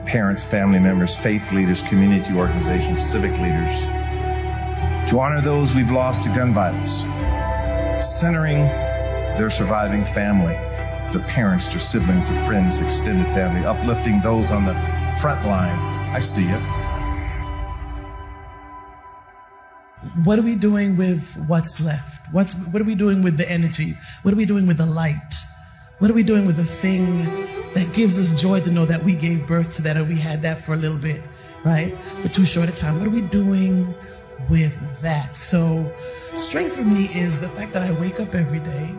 parents, 0.06 0.44
family 0.44 0.78
members, 0.78 1.16
faith 1.16 1.52
leaders, 1.52 1.82
community 1.82 2.32
organizations, 2.32 3.02
civic 3.02 3.32
leaders, 3.32 3.82
to 5.10 5.18
honor 5.18 5.42
those 5.42 5.74
we've 5.74 5.90
lost 5.90 6.22
to 6.22 6.30
gun 6.30 6.54
violence, 6.54 7.04
centering 8.02 8.64
their 9.36 9.50
surviving 9.50 10.04
family 10.14 10.56
the 11.12 11.18
parents, 11.20 11.68
their 11.68 11.80
siblings, 11.80 12.30
their 12.30 12.46
friends, 12.46 12.80
extended 12.80 13.26
family, 13.34 13.66
uplifting 13.66 14.20
those 14.20 14.50
on 14.50 14.64
the 14.64 14.74
front 15.20 15.44
line. 15.44 15.78
I 16.14 16.20
see 16.20 16.44
it. 16.44 16.60
What 20.24 20.38
are 20.38 20.42
we 20.42 20.54
doing 20.54 20.96
with 20.96 21.36
what's 21.48 21.84
left? 21.84 22.32
What's, 22.32 22.72
what 22.72 22.80
are 22.80 22.84
we 22.84 22.94
doing 22.94 23.22
with 23.22 23.36
the 23.36 23.50
energy? 23.50 23.94
What 24.22 24.32
are 24.32 24.36
we 24.36 24.44
doing 24.44 24.66
with 24.66 24.78
the 24.78 24.86
light? 24.86 25.34
What 25.98 26.10
are 26.10 26.14
we 26.14 26.22
doing 26.22 26.46
with 26.46 26.56
the 26.56 26.64
thing 26.64 27.24
that 27.74 27.92
gives 27.92 28.18
us 28.18 28.40
joy 28.40 28.60
to 28.60 28.70
know 28.70 28.84
that 28.86 29.02
we 29.02 29.14
gave 29.14 29.46
birth 29.46 29.74
to 29.74 29.82
that 29.82 29.96
or 29.96 30.04
we 30.04 30.18
had 30.18 30.42
that 30.42 30.58
for 30.58 30.74
a 30.74 30.76
little 30.76 30.96
bit, 30.96 31.20
right? 31.64 31.92
For 32.22 32.28
too 32.28 32.44
short 32.44 32.68
a 32.68 32.72
time. 32.72 32.98
What 32.98 33.08
are 33.08 33.10
we 33.10 33.22
doing 33.22 33.94
with 34.48 35.02
that? 35.02 35.36
So, 35.36 35.92
strength 36.34 36.76
for 36.76 36.82
me 36.82 37.08
is 37.14 37.40
the 37.40 37.48
fact 37.48 37.72
that 37.72 37.82
I 37.82 37.98
wake 38.00 38.20
up 38.20 38.34
every 38.34 38.60
day 38.60 38.94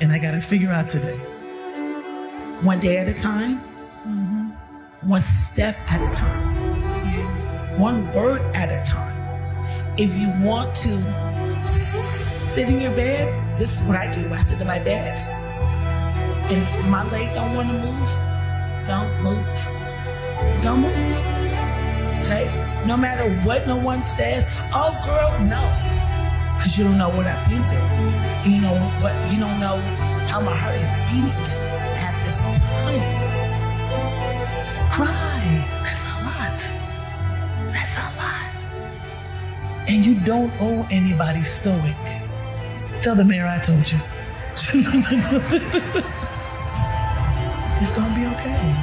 and 0.00 0.12
I 0.12 0.18
got 0.18 0.32
to 0.32 0.40
figure 0.40 0.70
out 0.70 0.88
today 0.88 1.18
one 2.62 2.80
day 2.80 2.96
at 2.96 3.06
a 3.06 3.14
time, 3.14 3.60
mm-hmm. 4.04 4.48
one 5.08 5.22
step 5.22 5.76
at 5.88 6.02
a 6.02 6.14
time, 6.14 7.78
one 7.78 8.12
word 8.12 8.42
at 8.54 8.68
a 8.68 8.84
time. 8.84 9.14
If 9.96 10.12
you 10.14 10.28
want 10.44 10.74
to 10.76 11.66
sit 11.66 12.68
in 12.68 12.80
your 12.80 12.94
bed, 12.96 13.58
this 13.58 13.80
is 13.80 13.86
what 13.86 13.96
I 13.96 14.10
do. 14.10 14.32
I 14.32 14.38
sit 14.38 14.60
in 14.60 14.66
my 14.66 14.80
bed. 14.80 15.18
And 16.50 16.62
if 16.62 16.86
my 16.88 17.08
leg 17.10 17.32
don't 17.34 17.54
want 17.54 17.68
to 17.68 17.74
move, 17.74 18.10
don't 18.86 19.22
move. 19.22 20.62
Don't 20.62 20.80
move. 20.80 21.16
Okay? 22.24 22.82
No 22.86 22.96
matter 22.96 23.30
what 23.46 23.66
no 23.66 23.76
one 23.76 24.04
says, 24.04 24.46
oh 24.72 24.90
girl, 25.06 25.38
no. 25.46 25.62
Because 26.56 26.76
you 26.76 26.84
don't 26.84 26.98
know 26.98 27.10
what 27.10 27.26
I've 27.26 27.48
been 27.48 27.62
through. 27.62 28.50
You 28.50 28.60
know 28.60 28.74
what 29.00 29.14
you 29.32 29.38
don't 29.38 29.60
know 29.60 29.80
how 30.26 30.40
my 30.40 30.56
heart 30.56 30.74
is 30.74 30.90
beating 31.10 31.57
this 32.28 32.36
time. 32.44 32.60
Cry. 34.92 35.64
That's 35.82 36.04
a 36.04 36.16
lot. 36.28 36.58
That's 37.72 37.96
a 37.96 38.08
lot. 38.20 38.52
And 39.88 40.04
you 40.04 40.14
don't 40.26 40.52
owe 40.60 40.86
anybody 40.90 41.42
stoic. 41.42 41.96
Tell 43.02 43.14
the 43.14 43.24
mayor 43.24 43.46
I 43.46 43.60
told 43.60 43.90
you. 43.90 43.98
it's 47.80 47.92
gonna 47.96 48.14
be 48.14 48.26
okay. 48.34 48.74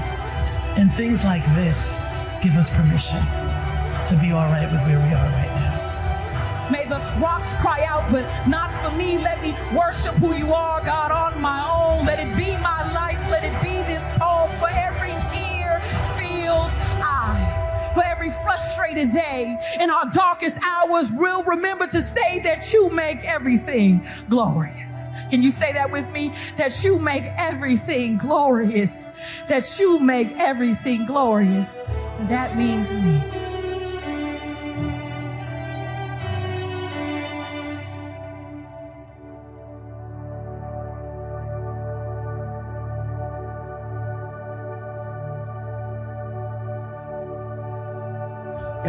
And 0.78 0.92
things 0.94 1.24
like 1.24 1.46
this 1.54 2.00
give 2.42 2.56
us 2.56 2.76
permission 2.76 3.22
to 4.08 4.16
be 4.22 4.32
all 4.32 4.50
right 4.50 4.72
with 4.72 4.82
where 4.88 4.98
we 4.98 5.14
are 5.14 5.30
right 5.38 5.54
now. 5.62 5.76
May 6.72 6.86
the 6.86 6.98
rocks 7.22 7.56
cry 7.58 7.86
out, 7.88 8.12
but 8.12 8.26
not 8.48 8.72
for 8.82 8.90
me. 8.98 9.20
Let 9.20 9.40
me 9.44 9.54
worship 9.78 10.16
who 10.16 10.34
you 10.34 10.52
are, 10.52 10.82
God, 10.82 11.12
on 11.12 11.40
my 11.40 11.62
own. 11.70 12.08
Let 12.08 12.20
it 12.20 12.36
be 12.36 12.58
my 12.58 12.92
life. 12.94 13.15
Let 13.30 13.44
it 13.44 13.54
be 13.62 13.74
this 13.92 14.08
poem 14.18 14.52
for 14.60 14.70
every 14.72 15.12
tear 15.34 15.80
filled 16.16 16.72
eye. 17.02 17.92
For 17.94 18.04
every 18.04 18.30
frustrated 18.44 19.12
day 19.12 19.58
in 19.80 19.90
our 19.90 20.10
darkest 20.12 20.60
hours, 20.64 21.12
we'll 21.12 21.44
remember 21.44 21.88
to 21.88 22.02
say 22.02 22.40
that 22.40 22.72
you 22.74 22.90
make 22.90 23.24
everything 23.28 24.06
glorious. 24.30 25.10
Can 25.30 25.42
you 25.42 25.52
say 25.52 25.74
that 25.74 25.92
with 25.92 26.10
me? 26.12 26.34
That 26.58 26.84
you 26.84 27.00
make 27.00 27.24
everything 27.38 28.18
glorious. 28.18 29.10
That 29.48 29.80
you 29.80 30.00
make 30.00 30.32
everything 30.38 31.06
glorious. 31.06 31.76
And 32.20 32.30
that 32.30 32.56
means 32.56 32.90
me. 32.92 33.45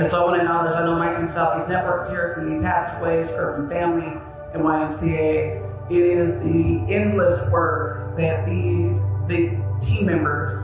And 0.07 0.13
so 0.13 0.23
I 0.23 0.25
want 0.25 0.37
to 0.37 0.43
acknowledge, 0.43 0.73
I 0.73 0.85
know 0.85 0.95
my 0.95 1.11
team 1.11 1.29
Southeast 1.29 1.69
Network 1.69 2.09
here, 2.09 2.35
community 2.35 2.65
passageways, 2.65 3.29
urban 3.33 3.69
family, 3.69 4.07
and 4.55 4.63
YMCA. 4.63 5.91
It 5.91 5.97
is 5.97 6.39
the 6.39 6.87
endless 6.89 7.51
work 7.51 8.17
that 8.17 8.47
these 8.47 9.11
big 9.27 9.59
team 9.81 10.07
members 10.07 10.55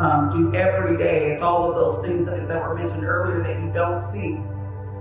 um, 0.00 0.30
do 0.30 0.54
every 0.54 0.96
day. 0.96 1.30
It's 1.30 1.42
all 1.42 1.68
of 1.68 1.76
those 1.76 2.06
things 2.06 2.24
that, 2.24 2.48
that 2.48 2.66
were 2.66 2.74
mentioned 2.74 3.04
earlier 3.04 3.42
that 3.42 3.60
you 3.60 3.70
don't 3.70 4.00
see 4.00 4.38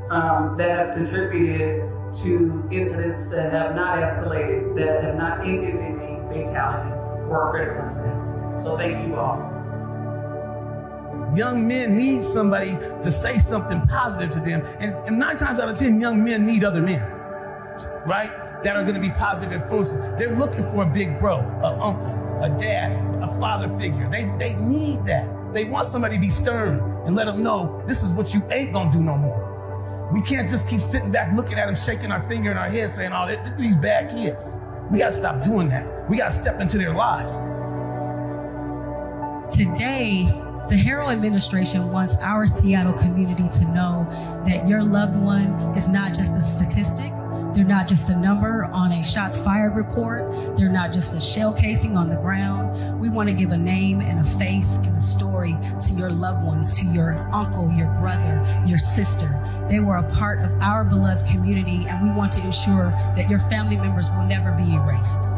um, 0.09 0.57
that 0.57 0.77
have 0.77 0.93
contributed 0.93 1.89
to 2.15 2.67
incidents 2.71 3.29
that 3.29 3.49
have 3.53 3.77
not 3.77 3.97
escalated, 3.97 4.75
that 4.75 5.05
have 5.05 5.15
not 5.15 5.47
ended 5.47 5.73
in 5.73 6.01
a 6.01 6.33
fatality 6.33 6.91
or 7.29 7.47
a 7.47 7.51
critical 7.51 7.85
incident. 7.85 8.61
So 8.61 8.77
thank 8.77 9.07
you 9.07 9.15
all. 9.15 9.54
Young 11.34 11.67
men 11.67 11.98
need 11.98 12.24
somebody 12.24 12.75
to 13.03 13.12
say 13.12 13.39
something 13.39 13.82
positive 13.82 14.29
to 14.32 14.39
them. 14.39 14.65
And, 14.79 14.94
and 15.08 15.17
nine 15.17 15.38
times 15.38 15.60
out 15.60 15.70
of 15.70 15.77
ten, 15.77 16.00
young 16.00 16.24
men 16.24 16.46
need 16.46 16.63
other 16.63 16.82
men. 16.82 17.01
right? 18.05 18.32
That 18.63 18.75
are 18.75 18.84
going 18.84 18.96
to 18.96 19.01
be 19.01 19.12
positive 19.12 19.51
influences. 19.51 19.98
They're 20.17 20.36
looking 20.36 20.63
for 20.72 20.84
a 20.84 20.86
big 20.86 21.20
bro, 21.20 21.39
an 21.39 21.79
uncle, 21.82 22.44
a 22.44 22.50
dad, 22.58 22.91
a 23.24 23.27
father 23.39 23.70
figure. 23.79 24.10
They, 24.10 24.25
they 24.38 24.53
need 24.53 25.05
that. 25.05 25.27
They 25.53 25.65
want 25.65 25.86
somebody 25.86 26.15
to 26.15 26.22
be 26.22 26.29
stern 26.29 26.79
and 27.05 27.15
let 27.15 27.25
them 27.25 27.44
know 27.44 27.84
this 27.88 28.03
is 28.03 28.12
what 28.12 28.34
you 28.34 28.41
ain't 28.51 28.74
going 28.74 28.91
to 28.91 28.98
do 28.98 29.03
no 29.03 29.17
more. 29.17 30.10
We 30.13 30.22
can't 30.22 30.50
just 30.50 30.67
keep 30.70 30.82
sitting 30.82 31.12
back 31.12 31.36
looking 31.36 31.58
at 31.58 31.65
them, 31.65 31.75
shaking 31.75 32.12
our 32.12 32.22
finger 32.29 32.51
in 32.51 32.58
our 32.58 32.70
head 32.70 32.89
saying, 32.89 33.12
oh, 33.13 33.36
these 33.58 33.75
bad 33.75 34.12
kids. 34.12 34.50
We 34.91 35.00
got 35.00 35.08
to 35.08 35.12
stop 35.12 35.44
doing 35.44 35.67
that. 35.70 36.10
We 36.10 36.17
got 36.17 36.27
to 36.27 36.36
step 36.36 36.60
into 36.60 36.77
their 36.77 36.94
lives. 36.94 37.34
Today, 39.55 40.25
the 40.67 40.75
Harrell 40.75 41.12
administration 41.12 41.91
wants 41.91 42.15
our 42.17 42.48
Seattle 42.48 42.93
community 42.93 43.48
to 43.50 43.65
know 43.65 44.07
that 44.45 44.67
your 44.67 44.84
loved 44.84 45.15
one 45.15 45.48
is 45.77 45.89
not 45.89 46.15
just 46.15 46.34
a 46.34 46.41
statistic. 46.41 47.12
They're 47.53 47.63
not 47.63 47.88
just 47.88 48.10
a 48.10 48.15
number 48.17 48.65
on 48.65 48.91
a 48.91 49.03
shots 49.03 49.38
fired 49.38 49.75
report. 49.75 50.31
They're 50.57 50.67
not 50.67 50.91
just 50.91 51.13
a 51.13 51.22
shell 51.22 51.53
casing 51.53 51.95
on 51.95 52.10
the 52.10 52.15
ground. 52.15 53.00
We 53.00 53.10
want 53.10 53.29
to 53.29 53.36
give 53.36 53.51
a 53.51 53.57
name 53.57 54.01
and 54.01 54.19
a 54.19 54.24
face 54.24 54.75
and 54.75 54.98
a 54.98 55.00
story 55.00 55.55
to 55.81 55.93
your 55.93 56.10
loved 56.10 56.45
ones, 56.45 56.79
to 56.79 56.86
your 56.88 57.13
uncle, 57.31 57.72
your 57.72 57.88
brother, 58.00 58.43
your 58.65 58.79
sister. 58.79 59.29
They 59.69 59.79
were 59.79 59.98
a 59.98 60.10
part 60.15 60.39
of 60.39 60.51
our 60.62 60.84
beloved 60.84 61.27
community, 61.27 61.86
and 61.88 62.10
we 62.10 62.15
want 62.15 62.31
to 62.34 62.43
ensure 62.43 62.89
that 63.15 63.29
your 63.29 63.39
family 63.39 63.77
members 63.77 64.10
will 64.10 64.25
never 64.25 64.51
be 64.51 64.74
erased. 64.74 65.29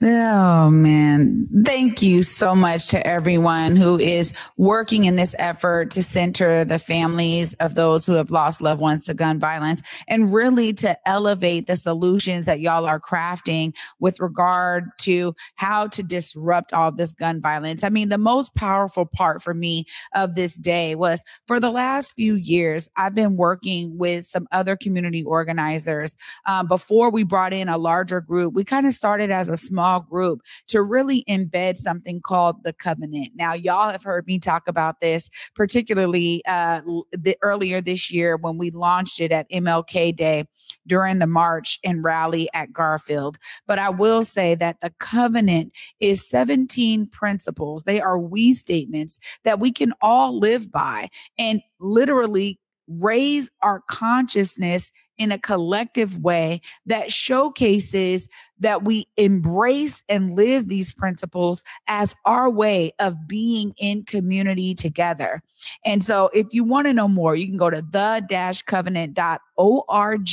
Oh 0.00 0.70
man. 0.70 1.48
Thank 1.64 2.02
you 2.02 2.22
so 2.22 2.54
much 2.54 2.86
to 2.88 3.04
everyone 3.04 3.74
who 3.74 3.98
is 3.98 4.32
working 4.56 5.06
in 5.06 5.16
this 5.16 5.34
effort 5.40 5.90
to 5.90 6.04
center 6.04 6.64
the 6.64 6.78
families 6.78 7.54
of 7.54 7.74
those 7.74 8.06
who 8.06 8.12
have 8.12 8.30
lost 8.30 8.60
loved 8.60 8.80
ones 8.80 9.06
to 9.06 9.14
gun 9.14 9.40
violence 9.40 9.82
and 10.06 10.32
really 10.32 10.72
to 10.74 10.96
elevate 11.08 11.66
the 11.66 11.74
solutions 11.74 12.46
that 12.46 12.60
y'all 12.60 12.86
are 12.86 13.00
crafting 13.00 13.74
with 13.98 14.20
regard 14.20 14.84
to 14.98 15.34
how 15.56 15.88
to 15.88 16.04
disrupt 16.04 16.72
all 16.72 16.92
this 16.92 17.12
gun 17.12 17.40
violence. 17.40 17.82
I 17.82 17.88
mean, 17.88 18.08
the 18.08 18.18
most 18.18 18.54
powerful 18.54 19.04
part 19.04 19.42
for 19.42 19.52
me 19.52 19.84
of 20.14 20.36
this 20.36 20.54
day 20.54 20.94
was 20.94 21.24
for 21.48 21.58
the 21.58 21.72
last 21.72 22.12
few 22.12 22.36
years, 22.36 22.88
I've 22.96 23.16
been 23.16 23.36
working 23.36 23.98
with 23.98 24.26
some 24.26 24.46
other 24.52 24.76
community 24.76 25.24
organizers. 25.24 26.14
Um, 26.46 26.68
before 26.68 27.10
we 27.10 27.24
brought 27.24 27.52
in 27.52 27.68
a 27.68 27.78
larger 27.78 28.20
group, 28.20 28.54
we 28.54 28.62
kind 28.62 28.86
of 28.86 28.92
started 28.92 29.32
as 29.32 29.48
a 29.48 29.56
small 29.56 29.87
small 29.88 30.00
group 30.00 30.42
to 30.68 30.82
really 30.82 31.24
embed 31.28 31.76
something 31.76 32.20
called 32.20 32.62
the 32.64 32.72
covenant. 32.72 33.28
Now, 33.34 33.54
y'all 33.54 33.90
have 33.90 34.02
heard 34.02 34.26
me 34.26 34.38
talk 34.38 34.68
about 34.68 35.00
this, 35.00 35.30
particularly 35.54 36.42
uh, 36.46 36.82
the, 37.12 37.36
earlier 37.42 37.80
this 37.80 38.10
year 38.10 38.36
when 38.36 38.58
we 38.58 38.70
launched 38.70 39.20
it 39.20 39.32
at 39.32 39.50
MLK 39.50 40.14
Day 40.14 40.44
during 40.86 41.18
the 41.18 41.26
march 41.26 41.78
and 41.84 42.04
rally 42.04 42.48
at 42.54 42.72
Garfield. 42.72 43.38
But 43.66 43.78
I 43.78 43.88
will 43.90 44.24
say 44.24 44.54
that 44.56 44.80
the 44.80 44.92
covenant 44.98 45.72
is 46.00 46.28
17 46.28 47.06
principles. 47.06 47.84
They 47.84 48.00
are 48.00 48.18
we 48.18 48.52
statements 48.52 49.18
that 49.44 49.60
we 49.60 49.72
can 49.72 49.92
all 50.02 50.38
live 50.38 50.70
by 50.70 51.08
and 51.38 51.60
literally 51.80 52.58
raise 52.88 53.50
our 53.62 53.82
consciousness 53.88 54.90
in 55.18 55.30
a 55.32 55.38
collective 55.38 56.18
way 56.18 56.60
that 56.86 57.12
showcases 57.12 58.28
that 58.60 58.84
we 58.84 59.06
embrace 59.16 60.02
and 60.08 60.32
live 60.32 60.68
these 60.68 60.94
principles 60.94 61.64
as 61.88 62.14
our 62.24 62.48
way 62.48 62.92
of 63.00 63.26
being 63.26 63.74
in 63.78 64.04
community 64.04 64.74
together. 64.74 65.42
And 65.84 66.04
so 66.04 66.30
if 66.32 66.46
you 66.52 66.62
want 66.64 66.86
to 66.86 66.92
know 66.92 67.08
more, 67.08 67.34
you 67.34 67.46
can 67.46 67.56
go 67.56 67.68
to 67.68 67.82
the-covenant.org 67.82 70.28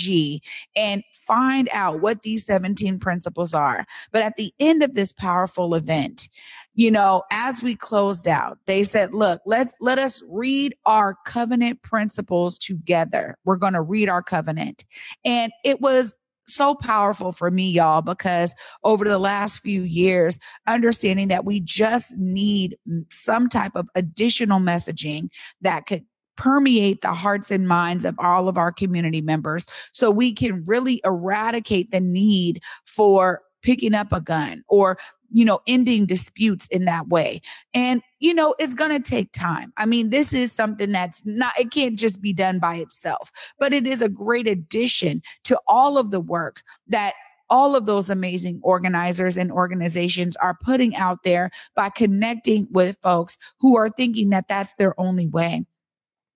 and 0.75 1.03
find 1.13 1.69
out 1.71 2.01
what 2.01 2.21
these 2.21 2.45
17 2.45 2.99
principles 2.99 3.55
are. 3.55 3.87
But 4.11 4.21
at 4.21 4.35
the 4.35 4.53
end 4.59 4.83
of 4.83 4.93
this 4.93 5.11
powerful 5.11 5.73
event, 5.73 6.29
you 6.75 6.91
know, 6.91 7.23
as 7.31 7.63
we 7.63 7.75
closed 7.75 8.27
out, 8.27 8.59
they 8.65 8.83
said, 8.83 9.13
look, 9.13 9.41
let's 9.45 9.73
let 9.79 9.97
us 9.97 10.21
read 10.29 10.75
our 10.85 11.17
covenant 11.25 11.81
principles 11.81 12.59
together. 12.59 13.37
We're 13.45 13.55
going 13.55 13.73
to 13.73 13.81
read 13.81 14.09
our 14.09 14.21
covenant. 14.21 14.83
And 15.23 15.51
it 15.63 15.81
was 15.81 16.13
so 16.45 16.75
powerful 16.75 17.31
for 17.31 17.49
me, 17.49 17.69
y'all, 17.69 18.01
because 18.01 18.53
over 18.83 19.05
the 19.05 19.17
last 19.17 19.63
few 19.63 19.81
years, 19.81 20.37
understanding 20.67 21.29
that 21.29 21.45
we 21.45 21.59
just 21.59 22.17
need 22.17 22.77
some 23.09 23.49
type 23.49 23.75
of 23.75 23.89
additional 23.95 24.59
messaging 24.59 25.29
that 25.61 25.87
could 25.87 26.03
permeate 26.37 27.01
the 27.01 27.13
hearts 27.13 27.49
and 27.49 27.67
minds 27.67 28.03
of 28.03 28.15
all 28.19 28.47
of 28.49 28.57
our 28.57 28.71
community 28.71 29.21
members 29.21 29.65
so 29.93 30.11
we 30.11 30.33
can 30.33 30.63
really 30.65 31.01
eradicate 31.05 31.89
the 31.91 32.01
need 32.01 32.61
for 32.85 33.41
picking 33.63 33.95
up 33.95 34.11
a 34.11 34.19
gun 34.19 34.61
or 34.67 34.97
you 35.35 35.43
know, 35.43 35.59
ending 35.67 36.05
disputes 36.05 36.65
in 36.67 36.85
that 36.85 37.09
way. 37.09 37.41
And, 37.73 38.01
you 38.19 38.33
know, 38.33 38.55
it's 38.57 38.73
going 38.73 38.91
to 38.91 39.01
take 39.01 39.33
time. 39.33 39.73
I 39.75 39.85
mean, 39.85 40.09
this 40.09 40.33
is 40.33 40.53
something 40.53 40.93
that's 40.93 41.25
not, 41.25 41.59
it 41.59 41.71
can't 41.71 41.99
just 41.99 42.21
be 42.21 42.31
done 42.31 42.57
by 42.57 42.75
itself, 42.75 43.29
but 43.59 43.73
it 43.73 43.85
is 43.85 44.01
a 44.01 44.07
great 44.07 44.47
addition 44.47 45.21
to 45.43 45.59
all 45.67 45.97
of 45.97 46.11
the 46.11 46.21
work 46.21 46.63
that 46.87 47.15
all 47.49 47.75
of 47.75 47.85
those 47.85 48.09
amazing 48.09 48.61
organizers 48.63 49.35
and 49.35 49.51
organizations 49.51 50.37
are 50.37 50.57
putting 50.63 50.95
out 50.95 51.23
there 51.23 51.51
by 51.75 51.89
connecting 51.89 52.65
with 52.71 52.97
folks 53.03 53.37
who 53.59 53.75
are 53.75 53.89
thinking 53.89 54.29
that 54.29 54.47
that's 54.47 54.73
their 54.75 54.97
only 54.97 55.27
way 55.27 55.61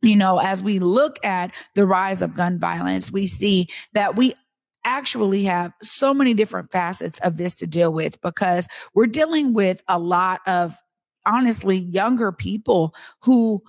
you 0.01 0.15
know, 0.15 0.39
as 0.39 0.63
we 0.63 0.79
look 0.79 1.17
at 1.25 1.51
the 1.75 1.85
rise 1.85 2.21
of 2.21 2.33
gun 2.33 2.57
violence, 2.57 3.11
we 3.11 3.27
see 3.27 3.67
that 3.91 4.15
we 4.15 4.33
actually 4.83 5.43
have 5.43 5.73
so 5.81 6.13
many 6.13 6.33
different 6.33 6.71
facets 6.71 7.19
of 7.19 7.37
this 7.37 7.55
to 7.55 7.67
deal 7.67 7.91
with 7.91 8.19
because 8.21 8.67
we're 8.93 9.07
dealing 9.07 9.53
with 9.53 9.81
a 9.87 9.99
lot 9.99 10.41
of 10.47 10.75
honestly 11.25 11.77
younger 11.77 12.31
people 12.31 12.93
who 13.21 13.61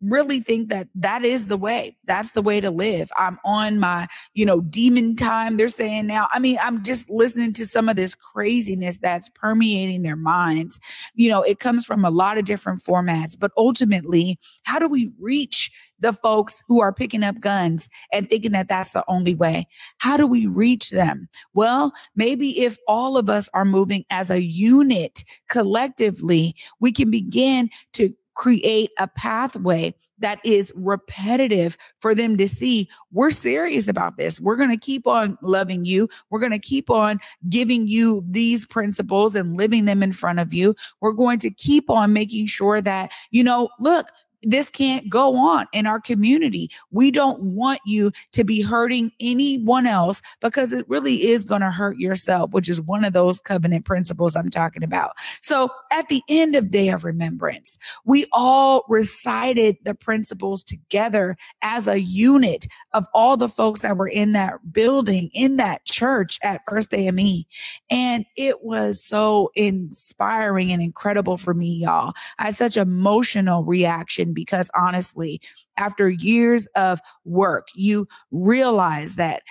really 0.00 0.40
think 0.40 0.68
that 0.68 0.88
that 0.94 1.24
is 1.24 1.46
the 1.46 1.56
way 1.56 1.96
that's 2.04 2.32
the 2.32 2.42
way 2.42 2.60
to 2.60 2.70
live 2.70 3.10
i'm 3.16 3.38
on 3.44 3.80
my 3.80 4.06
you 4.34 4.46
know 4.46 4.60
demon 4.62 5.16
time 5.16 5.56
they're 5.56 5.68
saying 5.68 6.06
now 6.06 6.28
i 6.32 6.38
mean 6.38 6.56
i'm 6.62 6.82
just 6.82 7.08
listening 7.10 7.52
to 7.52 7.66
some 7.66 7.88
of 7.88 7.96
this 7.96 8.14
craziness 8.14 8.98
that's 8.98 9.28
permeating 9.30 10.02
their 10.02 10.16
minds 10.16 10.78
you 11.14 11.28
know 11.28 11.42
it 11.42 11.58
comes 11.58 11.84
from 11.84 12.04
a 12.04 12.10
lot 12.10 12.38
of 12.38 12.44
different 12.44 12.80
formats 12.80 13.38
but 13.38 13.50
ultimately 13.56 14.38
how 14.64 14.78
do 14.78 14.88
we 14.88 15.10
reach 15.18 15.70
the 16.00 16.12
folks 16.12 16.62
who 16.68 16.80
are 16.80 16.92
picking 16.92 17.22
up 17.22 17.40
guns 17.40 17.88
and 18.12 18.28
thinking 18.28 18.52
that 18.52 18.68
that's 18.68 18.92
the 18.92 19.04
only 19.08 19.34
way. 19.34 19.66
How 19.98 20.16
do 20.16 20.26
we 20.26 20.46
reach 20.46 20.90
them? 20.90 21.28
Well, 21.54 21.92
maybe 22.14 22.60
if 22.60 22.76
all 22.86 23.16
of 23.16 23.28
us 23.28 23.48
are 23.54 23.64
moving 23.64 24.04
as 24.10 24.30
a 24.30 24.42
unit 24.42 25.24
collectively, 25.48 26.54
we 26.80 26.92
can 26.92 27.10
begin 27.10 27.70
to 27.94 28.12
create 28.38 28.92
a 29.00 29.08
pathway 29.08 29.92
that 30.20 30.38
is 30.44 30.72
repetitive 30.76 31.76
for 32.00 32.14
them 32.14 32.36
to 32.36 32.46
see 32.46 32.88
we're 33.12 33.32
serious 33.32 33.88
about 33.88 34.16
this. 34.16 34.40
We're 34.40 34.54
going 34.54 34.70
to 34.70 34.76
keep 34.76 35.08
on 35.08 35.36
loving 35.42 35.84
you. 35.84 36.08
We're 36.30 36.38
going 36.38 36.52
to 36.52 36.58
keep 36.60 36.88
on 36.88 37.18
giving 37.48 37.88
you 37.88 38.24
these 38.30 38.64
principles 38.64 39.34
and 39.34 39.56
living 39.56 39.86
them 39.86 40.04
in 40.04 40.12
front 40.12 40.38
of 40.38 40.54
you. 40.54 40.76
We're 41.00 41.12
going 41.12 41.40
to 41.40 41.50
keep 41.50 41.90
on 41.90 42.12
making 42.12 42.46
sure 42.46 42.80
that, 42.80 43.10
you 43.32 43.42
know, 43.42 43.70
look, 43.80 44.06
this 44.42 44.70
can't 44.70 45.08
go 45.08 45.36
on 45.36 45.66
in 45.72 45.86
our 45.86 46.00
community. 46.00 46.70
We 46.90 47.10
don't 47.10 47.40
want 47.40 47.80
you 47.84 48.12
to 48.32 48.44
be 48.44 48.60
hurting 48.60 49.10
anyone 49.20 49.86
else 49.86 50.22
because 50.40 50.72
it 50.72 50.88
really 50.88 51.28
is 51.28 51.44
going 51.44 51.60
to 51.60 51.70
hurt 51.70 51.98
yourself, 51.98 52.52
which 52.52 52.68
is 52.68 52.80
one 52.80 53.04
of 53.04 53.12
those 53.12 53.40
covenant 53.40 53.84
principles 53.84 54.36
I'm 54.36 54.50
talking 54.50 54.84
about. 54.84 55.12
So 55.40 55.70
at 55.90 56.08
the 56.08 56.22
end 56.28 56.54
of 56.54 56.70
Day 56.70 56.90
of 56.90 57.04
Remembrance, 57.04 57.78
we 58.04 58.26
all 58.32 58.84
recited 58.88 59.76
the 59.84 59.94
principles 59.94 60.62
together 60.62 61.36
as 61.62 61.88
a 61.88 62.00
unit 62.00 62.66
of 62.92 63.06
all 63.14 63.36
the 63.36 63.48
folks 63.48 63.80
that 63.80 63.96
were 63.96 64.08
in 64.08 64.32
that 64.32 64.72
building, 64.72 65.30
in 65.32 65.56
that 65.56 65.84
church 65.84 66.38
at 66.42 66.60
First 66.68 66.94
AME. 66.94 67.44
And 67.90 68.24
it 68.36 68.62
was 68.62 69.02
so 69.02 69.50
inspiring 69.54 70.72
and 70.72 70.82
incredible 70.82 71.36
for 71.36 71.54
me, 71.54 71.68
y'all. 71.68 72.12
I 72.38 72.46
had 72.46 72.54
such 72.54 72.76
emotional 72.76 73.64
reaction 73.64 74.27
because 74.32 74.70
honestly, 74.74 75.40
after 75.76 76.08
years 76.08 76.66
of 76.76 77.00
work, 77.24 77.68
you 77.74 78.08
realize 78.30 79.16
that 79.16 79.42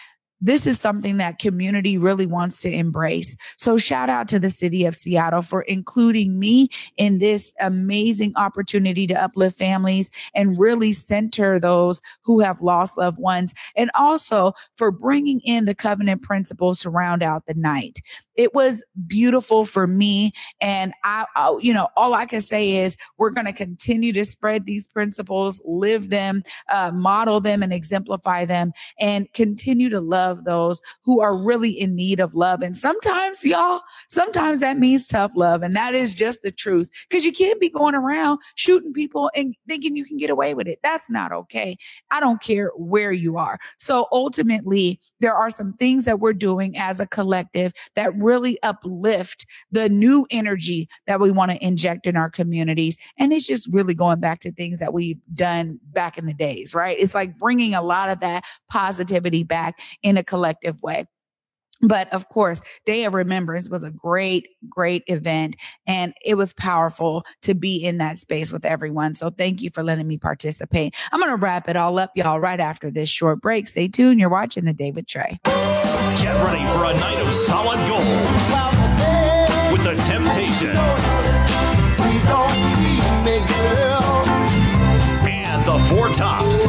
this 0.42 0.68
is 0.68 0.80
something 0.80 1.18
that 1.18 1.40
community 1.40 1.98
really 1.98 2.26
wants 2.26 2.62
to 2.62 2.72
embrace. 2.72 3.36
So 3.58 3.78
shout 3.78 4.10
out 4.10 4.28
to 4.30 4.40
the 4.40 4.50
city 4.50 4.86
of 4.86 4.96
Seattle 4.96 5.42
for 5.42 5.62
including 5.64 6.40
me 6.40 6.70
in 6.98 7.20
this 7.20 7.54
amazing 7.60 8.34
opportunity 8.36 9.08
to 9.08 9.16
uplift 9.16 9.58
families 9.58 10.12
and 10.36 10.60
really 10.60 10.92
center 10.92 11.60
those 11.60 12.02
who 12.24 12.40
have 12.40 12.62
lost 12.62 12.98
loved 12.98 13.20
ones 13.20 13.54
and 13.76 13.90
also 13.96 14.54
for 14.76 14.92
bringing 14.92 15.40
in 15.44 15.66
the 15.66 15.76
covenant 15.76 16.22
principles 16.22 16.80
to 16.82 16.90
round 16.90 17.24
out 17.24 17.46
the 17.46 17.54
night 17.54 18.00
it 18.38 18.54
was 18.54 18.86
beautiful 19.08 19.66
for 19.66 19.88
me. 19.88 20.32
And 20.62 20.94
I, 21.04 21.26
I 21.36 21.58
you 21.62 21.74
know, 21.74 21.90
all 21.98 22.14
I 22.14 22.26
can 22.26 22.42
say 22.42 22.78
is 22.78 22.96
we're 23.18 23.32
going 23.32 23.48
to 23.48 23.54
continue 23.54 24.14
to 24.14 24.24
spread 24.24 24.66
these 24.66 24.88
principles, 24.88 25.62
live 25.66 26.10
them, 26.10 26.44
uh, 26.72 26.92
model 26.94 27.42
them, 27.42 27.64
and 27.64 27.74
exemplify 27.74 28.46
them, 28.46 28.72
and 29.00 29.32
continue 29.34 29.90
to 29.90 30.00
love 30.00 30.27
those 30.44 30.82
who 31.04 31.22
are 31.22 31.38
really 31.38 31.72
in 31.72 31.96
need 31.96 32.20
of 32.20 32.36
love. 32.36 32.62
And 32.62 32.76
sometimes, 32.76 33.44
y'all, 33.46 33.82
sometimes 34.10 34.60
that 34.60 34.78
means 34.78 35.08
tough 35.08 35.32
love. 35.36 35.62
And 35.62 35.76
that 35.76 35.96
is 35.96 36.14
just 36.14 36.42
the 36.42 36.52
truth 36.52 36.90
because 37.10 37.26
you 37.26 37.32
can't 37.32 37.60
be 37.60 37.70
going 37.70 37.96
around 37.96 38.40
shooting 38.56 38.94
people 38.94 39.32
and 39.36 39.56
thinking 39.68 39.96
you 39.96 40.06
can 40.06 40.18
get 40.18 40.30
away 40.30 40.54
with 40.54 40.68
it. 40.68 40.80
That's 40.84 41.10
not 41.10 41.32
okay. 41.32 41.78
I 42.12 42.20
don't 42.20 42.42
care 42.42 42.72
where 42.76 43.12
you 43.12 43.38
are. 43.38 43.60
So 43.78 44.08
ultimately, 44.12 45.00
there 45.20 45.34
are 45.34 45.50
some 45.50 45.74
things 45.74 46.06
that 46.06 46.20
we're 46.20 46.34
doing 46.34 46.78
as 46.78 47.00
a 47.00 47.08
collective 47.08 47.74
that 47.96 48.16
really 48.16 48.62
uplift 48.64 49.46
the 49.72 49.90
new 49.90 50.26
energy 50.30 50.88
that 51.06 51.20
we 51.20 51.32
want 51.32 51.52
to 51.52 51.66
inject 51.66 52.08
in 52.08 52.16
our 52.18 52.30
communities. 52.30 52.98
And 53.18 53.32
it's 53.34 53.48
just 53.48 53.68
really 53.72 53.94
going 53.94 54.20
back 54.20 54.40
to 54.42 54.52
things 54.52 54.80
that 54.80 54.94
we've 54.94 55.20
done 55.34 55.80
back 55.94 56.18
in 56.18 56.26
the 56.26 56.34
days, 56.34 56.76
right? 56.76 56.98
It's 57.00 57.16
like 57.16 57.38
bringing 57.38 57.74
a 57.74 57.82
lot 57.82 58.10
of 58.10 58.20
that 58.20 58.44
positivity 58.70 59.44
back 59.44 59.80
in 60.04 60.17
a 60.18 60.24
collective 60.24 60.82
way. 60.82 61.06
But 61.82 62.12
of 62.14 62.28
course 62.30 62.62
day 62.86 63.06
of 63.06 63.14
remembrance 63.14 63.70
was 63.70 63.84
a 63.84 63.92
great 63.92 64.48
great 64.68 65.04
event 65.08 65.56
and 65.86 66.14
it 66.26 66.36
was 66.36 66.54
powerful 66.54 67.24
to 67.44 67.54
be 67.54 67.78
in 67.78 68.00
that 68.00 68.18
space 68.18 68.52
with 68.52 68.66
everyone. 68.66 69.14
So 69.14 69.30
thank 69.30 69.62
you 69.62 69.70
for 69.70 69.84
letting 69.84 70.08
me 70.08 70.18
participate. 70.18 70.96
I'm 71.12 71.20
going 71.20 71.32
to 71.32 71.38
wrap 71.38 71.70
it 71.70 71.78
all 71.78 72.00
up 72.00 72.12
y'all 72.16 72.40
right 72.40 72.60
after 72.60 72.90
this 72.90 73.10
short 73.10 73.42
break. 73.42 73.68
Stay 73.68 73.88
tuned. 73.88 74.20
You're 74.20 74.30
watching 74.30 74.66
the 74.66 74.74
day 74.74 74.92
with 74.92 75.06
Trae. 75.06 75.38
Get 75.44 76.36
ready 76.44 76.66
for 76.72 76.86
a 76.86 76.94
night 76.94 77.20
of 77.20 77.34
solid 77.34 77.78
gold 77.88 78.04
with 79.72 79.84
the 79.84 79.96
temptations. 80.04 81.08
And 85.30 85.66
the 85.66 85.80
four 85.90 86.10
tops. 86.10 86.64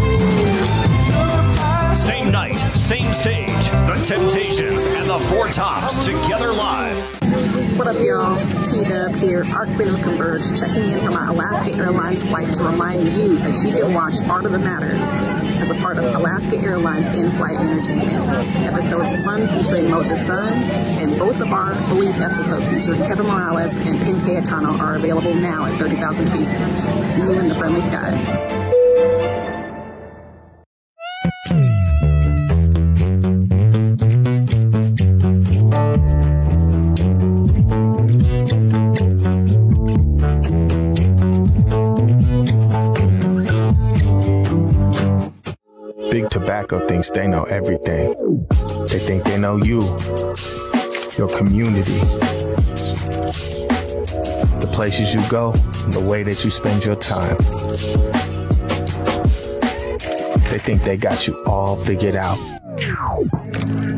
Same 1.98 2.30
night 2.30 2.47
same 2.88 3.12
stage 3.12 3.68
the 3.86 4.02
Temptations 4.02 4.86
and 4.86 5.10
the 5.10 5.18
Four 5.28 5.48
Tops 5.48 6.06
together 6.06 6.54
live. 6.54 7.76
What 7.78 7.86
up, 7.86 8.02
y'all? 8.02 8.38
T 8.64 8.82
Dub 8.82 9.14
here, 9.16 9.44
Art 9.52 9.68
Queen 9.76 9.88
of 9.88 10.00
Converge, 10.00 10.58
checking 10.58 10.88
in 10.88 11.04
from 11.04 11.12
my 11.12 11.26
Alaska 11.26 11.76
Airlines 11.76 12.24
flight 12.24 12.50
to 12.54 12.64
remind 12.64 13.06
you 13.06 13.36
that 13.40 13.62
you 13.62 13.74
can 13.74 13.92
watch 13.92 14.14
Art 14.22 14.46
of 14.46 14.52
the 14.52 14.58
Matter 14.58 14.94
as 15.60 15.70
a 15.70 15.74
part 15.74 15.98
of 15.98 16.04
Alaska 16.14 16.56
Airlines 16.56 17.08
in-flight 17.08 17.58
entertainment. 17.58 18.26
Episodes 18.56 19.10
one 19.22 19.46
featuring 19.48 19.90
Moses 19.90 20.26
Sun 20.26 20.54
and 20.54 21.18
both 21.18 21.38
of 21.42 21.52
our 21.52 21.74
police 21.88 22.18
episodes 22.18 22.68
featuring 22.68 23.00
Kevin 23.00 23.26
Morales 23.26 23.76
and 23.76 23.98
Pen 24.00 24.18
Cayetano 24.24 24.78
are 24.78 24.96
available 24.96 25.34
now 25.34 25.66
at 25.66 25.78
30,000 25.78 26.26
feet. 26.28 27.06
See 27.06 27.20
you 27.20 27.38
in 27.38 27.50
the 27.50 27.54
friendly 27.54 27.82
skies. 27.82 28.77
Tobacco 46.68 46.86
thinks 46.86 47.10
they 47.10 47.26
know 47.26 47.42
everything. 47.44 48.14
They 48.88 48.98
think 48.98 49.24
they 49.24 49.38
know 49.38 49.56
you, 49.56 49.80
your 51.16 51.28
community, 51.28 51.98
the 54.60 54.70
places 54.72 55.14
you 55.14 55.26
go, 55.28 55.52
the 55.90 56.00
way 56.08 56.22
that 56.22 56.44
you 56.44 56.50
spend 56.50 56.84
your 56.84 56.96
time. 56.96 57.36
They 60.50 60.58
think 60.58 60.84
they 60.84 60.96
got 60.96 61.26
you 61.26 61.38
all 61.44 61.76
figured 61.76 62.16
out, 62.16 62.38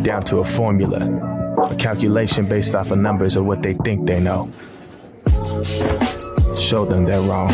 down 0.03 0.25
to 0.25 0.39
a 0.39 0.45
formula, 0.45 1.07
a 1.71 1.77
calculation 1.77 2.47
based 2.47 2.75
off 2.75 2.91
of 2.91 2.99
numbers 2.99 3.37
of 3.37 3.47
what 3.47 3.63
they 3.63 3.75
think 3.75 4.07
they 4.07 4.19
know. 4.21 4.53
Show 6.55 6.85
them 6.85 7.05
they're 7.05 7.23
wrong. 7.23 7.53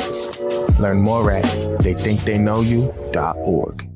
Learn 0.78 1.00
more 1.00 1.30
at 1.30 1.44
theythinktheyknowyou.org. 1.80 3.95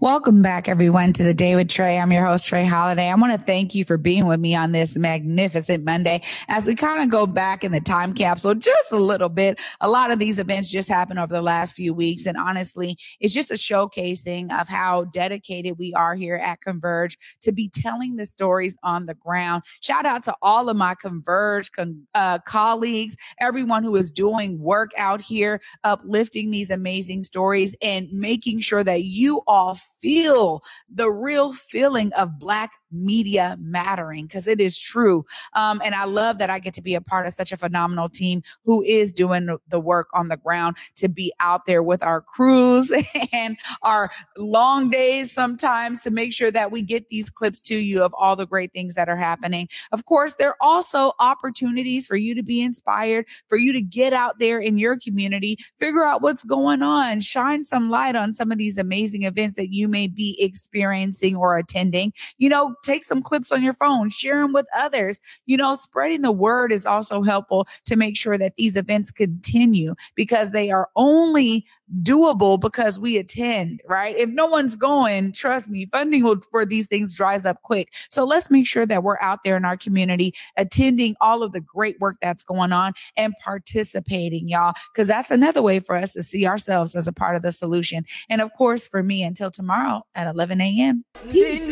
Welcome 0.00 0.42
back, 0.42 0.68
everyone, 0.68 1.12
to 1.14 1.24
the 1.24 1.34
day 1.34 1.56
with 1.56 1.66
Trae. 1.66 2.00
I'm 2.00 2.12
your 2.12 2.24
host, 2.24 2.48
Trae 2.48 2.64
Holiday. 2.64 3.10
I 3.10 3.14
want 3.16 3.32
to 3.32 3.44
thank 3.44 3.74
you 3.74 3.84
for 3.84 3.98
being 3.98 4.28
with 4.28 4.38
me 4.38 4.54
on 4.54 4.70
this 4.70 4.96
magnificent 4.96 5.84
Monday 5.84 6.22
as 6.46 6.68
we 6.68 6.76
kind 6.76 7.02
of 7.02 7.08
go 7.08 7.26
back 7.26 7.64
in 7.64 7.72
the 7.72 7.80
time 7.80 8.12
capsule 8.12 8.54
just 8.54 8.92
a 8.92 8.96
little 8.96 9.28
bit. 9.28 9.58
A 9.80 9.88
lot 9.88 10.12
of 10.12 10.20
these 10.20 10.38
events 10.38 10.70
just 10.70 10.88
happened 10.88 11.18
over 11.18 11.34
the 11.34 11.42
last 11.42 11.74
few 11.74 11.92
weeks. 11.92 12.26
And 12.26 12.36
honestly, 12.36 12.96
it's 13.18 13.34
just 13.34 13.50
a 13.50 13.54
showcasing 13.54 14.56
of 14.56 14.68
how 14.68 15.06
dedicated 15.06 15.78
we 15.80 15.92
are 15.94 16.14
here 16.14 16.36
at 16.36 16.60
Converge 16.60 17.18
to 17.40 17.50
be 17.50 17.68
telling 17.68 18.14
the 18.14 18.26
stories 18.26 18.78
on 18.84 19.06
the 19.06 19.14
ground. 19.14 19.64
Shout 19.80 20.06
out 20.06 20.22
to 20.24 20.34
all 20.42 20.68
of 20.68 20.76
my 20.76 20.94
Converge 20.94 21.72
con- 21.72 22.06
uh, 22.14 22.38
colleagues, 22.46 23.16
everyone 23.40 23.82
who 23.82 23.96
is 23.96 24.12
doing 24.12 24.60
work 24.60 24.92
out 24.96 25.20
here, 25.20 25.60
uplifting 25.82 26.52
these 26.52 26.70
amazing 26.70 27.24
stories 27.24 27.74
and 27.82 28.08
making 28.12 28.60
sure 28.60 28.84
that 28.84 29.02
you 29.02 29.42
all 29.48 29.76
feel 30.00 30.62
the 30.88 31.10
real 31.10 31.52
feeling 31.52 32.12
of 32.14 32.38
Black 32.38 32.72
media 32.90 33.56
mattering 33.60 34.26
because 34.26 34.46
it 34.46 34.60
is 34.60 34.78
true. 34.78 35.24
Um, 35.54 35.80
and 35.84 35.94
I 35.94 36.04
love 36.04 36.38
that 36.38 36.50
I 36.50 36.58
get 36.58 36.74
to 36.74 36.82
be 36.82 36.94
a 36.94 37.00
part 37.00 37.26
of 37.26 37.32
such 37.32 37.52
a 37.52 37.56
phenomenal 37.56 38.08
team 38.08 38.42
who 38.64 38.82
is 38.82 39.12
doing 39.12 39.48
the 39.68 39.80
work 39.80 40.08
on 40.14 40.28
the 40.28 40.36
ground 40.36 40.76
to 40.96 41.08
be 41.08 41.32
out 41.40 41.66
there 41.66 41.82
with 41.82 42.02
our 42.02 42.20
crews 42.20 42.92
and 43.32 43.56
our 43.82 44.10
long 44.36 44.90
days 44.90 45.32
sometimes 45.32 46.02
to 46.02 46.10
make 46.10 46.32
sure 46.32 46.50
that 46.50 46.70
we 46.70 46.82
get 46.82 47.08
these 47.08 47.30
clips 47.30 47.60
to 47.60 47.74
you 47.74 48.02
of 48.02 48.14
all 48.14 48.36
the 48.36 48.46
great 48.46 48.72
things 48.72 48.94
that 48.94 49.08
are 49.08 49.16
happening. 49.16 49.68
Of 49.92 50.04
course, 50.04 50.34
there 50.34 50.50
are 50.50 50.56
also 50.60 51.12
opportunities 51.20 52.06
for 52.06 52.16
you 52.16 52.34
to 52.34 52.42
be 52.42 52.62
inspired, 52.62 53.26
for 53.48 53.56
you 53.58 53.72
to 53.72 53.80
get 53.80 54.12
out 54.12 54.38
there 54.38 54.58
in 54.58 54.78
your 54.78 54.96
community, 54.98 55.58
figure 55.78 56.04
out 56.04 56.22
what's 56.22 56.44
going 56.44 56.82
on, 56.82 57.20
shine 57.20 57.64
some 57.64 57.90
light 57.90 58.16
on 58.16 58.32
some 58.32 58.50
of 58.52 58.58
these 58.58 58.78
amazing 58.78 59.22
events 59.22 59.56
that 59.56 59.72
you 59.72 59.88
may 59.88 60.06
be 60.08 60.36
experiencing 60.40 61.36
or 61.36 61.56
attending. 61.56 62.12
You 62.38 62.48
know, 62.48 62.74
take 62.82 63.04
some 63.04 63.22
clips 63.22 63.52
on 63.52 63.62
your 63.62 63.72
phone, 63.72 64.10
share 64.10 64.40
them 64.40 64.52
with 64.52 64.66
others. 64.76 65.20
You 65.46 65.56
know, 65.56 65.74
spreading 65.74 66.22
the 66.22 66.32
word 66.32 66.72
is 66.72 66.86
also 66.86 67.22
helpful 67.22 67.66
to 67.86 67.96
make 67.96 68.16
sure 68.16 68.38
that 68.38 68.56
these 68.56 68.76
events 68.76 69.10
continue 69.10 69.94
because 70.14 70.50
they 70.50 70.70
are 70.70 70.88
only 70.96 71.64
doable 72.02 72.60
because 72.60 72.98
we 72.98 73.16
attend, 73.16 73.80
right? 73.86 74.16
If 74.16 74.28
no 74.30 74.46
one's 74.46 74.76
going, 74.76 75.32
trust 75.32 75.68
me, 75.68 75.86
funding 75.86 76.22
for 76.50 76.66
these 76.66 76.86
things 76.86 77.16
dries 77.16 77.46
up 77.46 77.62
quick. 77.62 77.94
So 78.10 78.24
let's 78.24 78.50
make 78.50 78.66
sure 78.66 78.86
that 78.86 79.02
we're 79.02 79.18
out 79.20 79.42
there 79.44 79.56
in 79.56 79.64
our 79.64 79.76
community 79.76 80.34
attending 80.56 81.16
all 81.20 81.42
of 81.42 81.52
the 81.52 81.60
great 81.60 81.98
work 82.00 82.16
that's 82.20 82.42
going 82.44 82.72
on 82.72 82.92
and 83.16 83.34
participating, 83.42 84.48
y'all, 84.48 84.74
because 84.92 85.08
that's 85.08 85.30
another 85.30 85.62
way 85.62 85.80
for 85.80 85.96
us 85.96 86.12
to 86.14 86.22
see 86.22 86.46
ourselves 86.46 86.94
as 86.94 87.08
a 87.08 87.12
part 87.12 87.36
of 87.36 87.42
the 87.42 87.52
solution. 87.52 88.04
And 88.28 88.40
of 88.40 88.52
course, 88.52 88.86
for 88.86 89.02
me, 89.02 89.22
until 89.22 89.50
tomorrow 89.50 90.02
at 90.14 90.26
11 90.26 90.60
a.m. 90.60 91.04
Peace. 91.30 91.68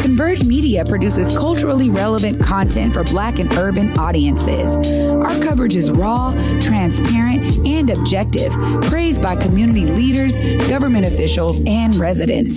Converge 0.00 0.44
Media 0.44 0.84
produces 0.84 1.36
culturally 1.36 1.90
relevant 1.90 2.40
content 2.40 2.94
for 2.94 3.02
Black 3.04 3.40
and 3.40 3.52
urban 3.54 3.98
audiences. 3.98 4.76
Our 5.10 5.40
coverage 5.40 5.74
is 5.74 5.90
raw, 5.90 6.32
transparent, 6.60 7.66
and 7.66 7.90
objective, 7.90 8.52
praised 8.82 9.20
by 9.20 9.34
community 9.34 9.86
leaders, 9.86 10.38
government 10.68 11.06
officials, 11.06 11.60
and 11.66 11.96
residents. 11.96 12.56